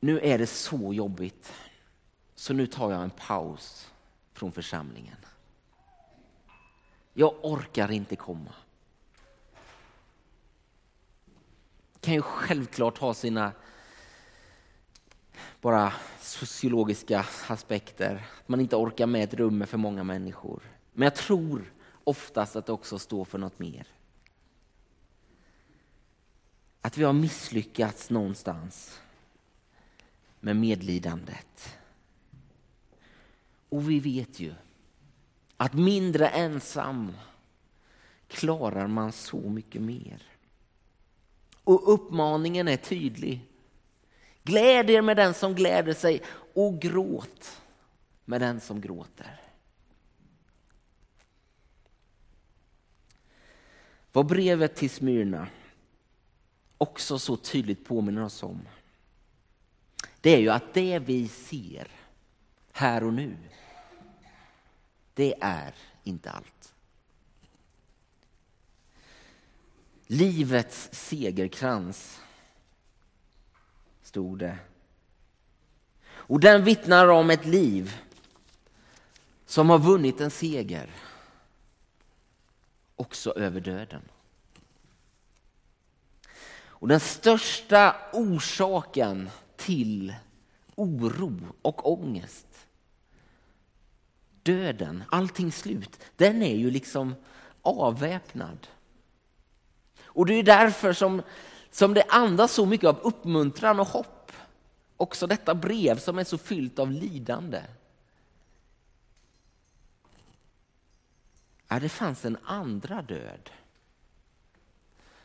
Nu 0.00 0.20
är 0.20 0.38
det 0.38 0.46
så 0.46 0.94
jobbigt 0.94 1.52
så 2.34 2.54
nu 2.54 2.66
tar 2.66 2.90
jag 2.90 3.02
en 3.02 3.10
paus 3.10 3.90
från 4.32 4.52
församlingen. 4.52 5.16
Jag 7.14 7.34
orkar 7.42 7.90
inte 7.90 8.16
komma. 8.16 8.52
kan 12.02 12.14
ju 12.14 12.22
självklart 12.22 12.98
ha 12.98 13.14
sina 13.14 13.52
bara 15.60 15.92
sociologiska 16.20 17.26
aspekter. 17.48 18.26
Att 18.40 18.48
man 18.48 18.60
inte 18.60 18.76
orkar 18.76 19.06
med 19.06 19.24
ett 19.24 19.34
rum 19.34 19.58
med 19.58 19.68
för 19.68 19.78
många 19.78 20.04
människor. 20.04 20.62
Men 20.92 21.04
jag 21.04 21.14
tror 21.14 21.72
oftast 22.04 22.56
att 22.56 22.66
det 22.66 22.72
också 22.72 22.98
står 22.98 23.24
för 23.24 23.38
något 23.38 23.58
mer. 23.58 23.86
Att 26.82 26.98
vi 26.98 27.04
har 27.04 27.12
misslyckats 27.12 28.10
någonstans 28.10 29.00
med 30.40 30.56
medlidandet. 30.56 31.78
Och 33.68 33.90
vi 33.90 34.00
vet 34.00 34.40
ju 34.40 34.54
att 35.56 35.74
mindre 35.74 36.28
ensam 36.28 37.12
klarar 38.28 38.86
man 38.86 39.12
så 39.12 39.40
mycket 39.40 39.82
mer. 39.82 40.22
Och 41.64 41.92
uppmaningen 41.94 42.68
är 42.68 42.76
tydlig. 42.76 43.48
Gläd 44.42 44.90
er 44.90 45.02
med 45.02 45.16
den 45.16 45.34
som 45.34 45.54
gläder 45.54 45.94
sig 45.94 46.22
och 46.54 46.80
gråt 46.80 47.62
med 48.24 48.40
den 48.40 48.60
som 48.60 48.80
gråter. 48.80 49.40
Vad 54.12 54.26
brevet 54.26 54.74
till 54.74 54.90
Smyrna 54.90 55.46
också 56.82 57.18
så 57.18 57.36
tydligt 57.36 57.84
påminner 57.84 58.24
oss 58.24 58.42
om, 58.42 58.68
det 60.20 60.30
är 60.30 60.38
ju 60.38 60.48
att 60.48 60.74
det 60.74 60.98
vi 60.98 61.28
ser 61.28 61.88
här 62.72 63.04
och 63.04 63.14
nu, 63.14 63.36
det 65.14 65.34
är 65.40 65.74
inte 66.02 66.30
allt. 66.30 66.74
Livets 70.06 70.88
segerkrans, 70.92 72.20
stod 74.02 74.38
det. 74.38 74.58
Och 76.04 76.40
den 76.40 76.64
vittnar 76.64 77.08
om 77.08 77.30
ett 77.30 77.46
liv 77.46 77.96
som 79.46 79.70
har 79.70 79.78
vunnit 79.78 80.20
en 80.20 80.30
seger, 80.30 80.90
också 82.96 83.32
över 83.32 83.60
döden. 83.60 84.02
Och 86.82 86.88
den 86.88 87.00
största 87.00 87.96
orsaken 88.12 89.30
till 89.56 90.14
oro 90.74 91.38
och 91.62 91.92
ångest, 91.92 92.46
döden, 94.42 95.04
allting 95.10 95.52
slut, 95.52 96.00
den 96.16 96.42
är 96.42 96.56
ju 96.56 96.70
liksom 96.70 97.14
avväpnad. 97.62 98.66
Och 100.04 100.26
det 100.26 100.34
är 100.34 100.42
därför 100.42 100.92
som, 100.92 101.22
som 101.70 101.94
det 101.94 102.04
andas 102.08 102.52
så 102.52 102.66
mycket 102.66 102.88
av 102.88 102.98
uppmuntran 103.02 103.80
och 103.80 103.88
hopp. 103.88 104.32
Också 104.96 105.26
detta 105.26 105.54
brev 105.54 105.98
som 105.98 106.18
är 106.18 106.24
så 106.24 106.38
fyllt 106.38 106.78
av 106.78 106.90
lidande. 106.90 107.62
Ja, 111.68 111.80
det 111.80 111.88
fanns 111.88 112.24
en 112.24 112.36
andra 112.44 113.02
död. 113.02 113.50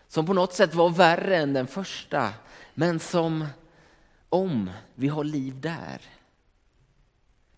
Som 0.07 0.25
på 0.25 0.33
något 0.33 0.53
sätt 0.53 0.73
var 0.73 0.89
värre 0.89 1.37
än 1.37 1.53
den 1.53 1.67
första, 1.67 2.33
men 2.73 2.99
som 2.99 3.47
om 4.29 4.69
vi 4.95 5.07
har 5.07 5.23
liv 5.23 5.61
där 5.61 6.01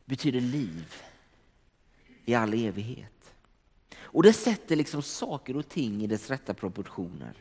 betyder 0.05 0.41
liv 0.41 0.95
i 2.25 2.35
all 2.35 2.53
evighet. 2.53 3.33
Och 4.11 4.23
det 4.23 4.33
sätter 4.33 4.75
liksom 4.75 5.01
saker 5.01 5.57
och 5.57 5.69
ting 5.69 6.03
i 6.03 6.07
dess 6.07 6.29
rätta 6.29 6.53
proportioner. 6.53 7.33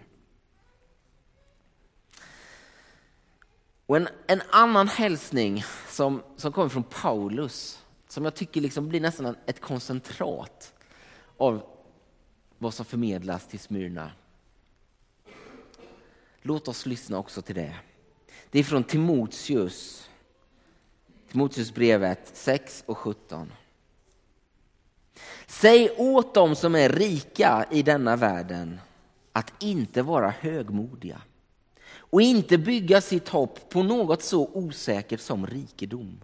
Och 3.86 3.96
en, 3.96 4.08
en 4.26 4.42
annan 4.50 4.88
hälsning 4.88 5.64
som, 5.88 6.22
som 6.36 6.52
kommer 6.52 6.68
från 6.68 6.82
Paulus, 6.82 7.84
som 8.08 8.24
jag 8.24 8.34
tycker 8.34 8.60
liksom 8.60 8.88
blir 8.88 9.00
nästan 9.00 9.36
ett 9.46 9.60
koncentrat 9.60 10.74
av 11.36 11.62
vad 12.58 12.74
som 12.74 12.84
förmedlas 12.84 13.46
till 13.46 13.60
Smyrna. 13.60 14.12
Låt 16.42 16.68
oss 16.68 16.86
lyssna 16.86 17.18
också 17.18 17.42
till 17.42 17.54
det. 17.54 17.74
Det 18.50 18.58
är 18.58 18.64
från 18.64 18.84
Timoteus, 18.84 20.08
Timoteusbrevet 21.30 22.30
6 22.32 22.84
och 22.86 22.98
17. 22.98 23.52
Säg 25.46 25.90
åt 25.96 26.34
dem 26.34 26.56
som 26.56 26.74
är 26.74 26.88
rika 26.88 27.66
i 27.70 27.82
denna 27.82 28.16
världen 28.16 28.80
att 29.32 29.62
inte 29.62 30.02
vara 30.02 30.30
högmodiga 30.40 31.22
och 31.90 32.22
inte 32.22 32.58
bygga 32.58 33.00
sitt 33.00 33.28
hopp 33.28 33.70
på 33.70 33.82
något 33.82 34.22
så 34.22 34.50
osäkert 34.52 35.20
som 35.20 35.46
rikedom, 35.46 36.20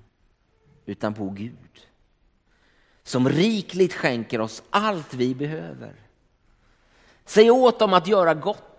utan 0.87 1.15
på 1.15 1.31
Gud 1.31 1.87
som 3.05 3.29
rikligt 3.29 3.95
skänker 3.95 4.41
oss 4.41 4.63
allt 4.71 5.15
vi 5.15 5.35
behöver. 5.35 5.95
Säg 7.25 7.51
åt 7.51 7.79
dem 7.79 7.93
att 7.93 8.07
göra 8.07 8.35
gott, 8.35 8.74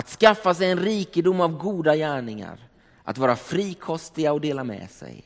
att 0.00 0.08
skaffa 0.08 0.54
sig 0.54 0.70
en 0.70 0.78
rikedom 0.78 1.40
av 1.40 1.58
goda 1.58 1.96
gärningar, 1.96 2.68
att 3.04 3.18
vara 3.18 3.36
frikostiga 3.36 4.32
och 4.32 4.40
dela 4.40 4.64
med 4.64 4.90
sig. 4.90 5.24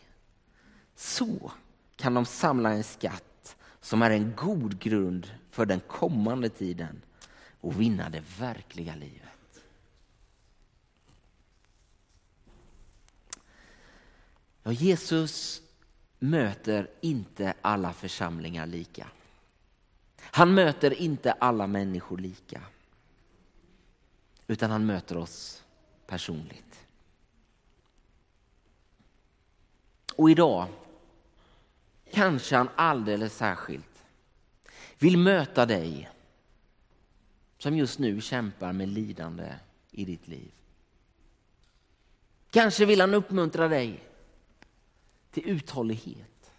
Så 0.96 1.52
kan 1.96 2.14
de 2.14 2.24
samla 2.24 2.72
en 2.72 2.84
skatt 2.84 3.56
som 3.80 4.02
är 4.02 4.10
en 4.10 4.32
god 4.36 4.78
grund 4.78 5.30
för 5.50 5.66
den 5.66 5.80
kommande 5.80 6.48
tiden 6.48 7.02
och 7.60 7.80
vinna 7.80 8.10
det 8.10 8.22
verkliga 8.38 8.94
livet. 8.94 9.62
Ja, 14.62 14.72
Jesus 14.72 15.62
möter 16.18 16.90
inte 17.00 17.54
alla 17.62 17.92
församlingar 17.92 18.66
lika. 18.66 19.06
Han 20.20 20.54
möter 20.54 21.00
inte 21.00 21.32
alla 21.32 21.66
människor 21.66 22.18
lika. 22.18 22.60
Utan 24.46 24.70
han 24.70 24.86
möter 24.86 25.16
oss 25.16 25.64
personligt. 26.06 26.86
Och 30.16 30.30
idag 30.30 30.68
kanske 32.12 32.56
han 32.56 32.68
alldeles 32.76 33.36
särskilt 33.36 34.04
vill 34.98 35.18
möta 35.18 35.66
dig 35.66 36.10
som 37.58 37.76
just 37.76 37.98
nu 37.98 38.20
kämpar 38.20 38.72
med 38.72 38.88
lidande 38.88 39.54
i 39.90 40.04
ditt 40.04 40.28
liv. 40.28 40.52
Kanske 42.50 42.84
vill 42.84 43.00
han 43.00 43.14
uppmuntra 43.14 43.68
dig 43.68 44.02
till 45.30 45.48
uthållighet. 45.48 46.50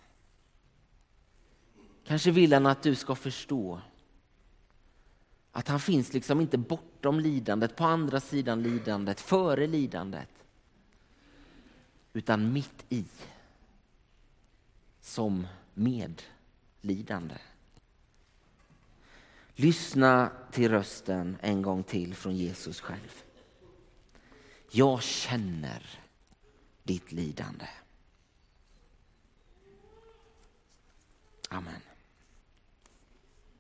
Kanske 2.05 2.31
vill 2.31 2.53
han 2.53 2.65
att 2.65 2.83
du 2.83 2.95
ska 2.95 3.15
förstå 3.15 3.81
att 5.55 5.67
han 5.67 5.79
finns 5.79 6.13
liksom 6.13 6.41
inte 6.41 6.57
bortom 6.57 7.19
lidandet, 7.19 7.75
på 7.75 7.83
andra 7.83 8.19
sidan 8.19 8.63
lidandet, 8.63 9.21
före 9.21 9.67
lidandet. 9.67 10.29
Utan 12.13 12.53
mitt 12.53 12.85
i. 12.89 13.05
Som 15.01 15.47
medlidande. 15.73 17.35
Lyssna 19.53 20.31
till 20.51 20.71
rösten 20.71 21.37
en 21.41 21.61
gång 21.61 21.83
till 21.83 22.15
från 22.15 22.35
Jesus 22.35 22.81
själv. 22.81 23.23
Jag 24.71 25.03
känner 25.03 25.99
ditt 26.83 27.11
lidande. 27.11 27.67
Amen. 31.49 31.81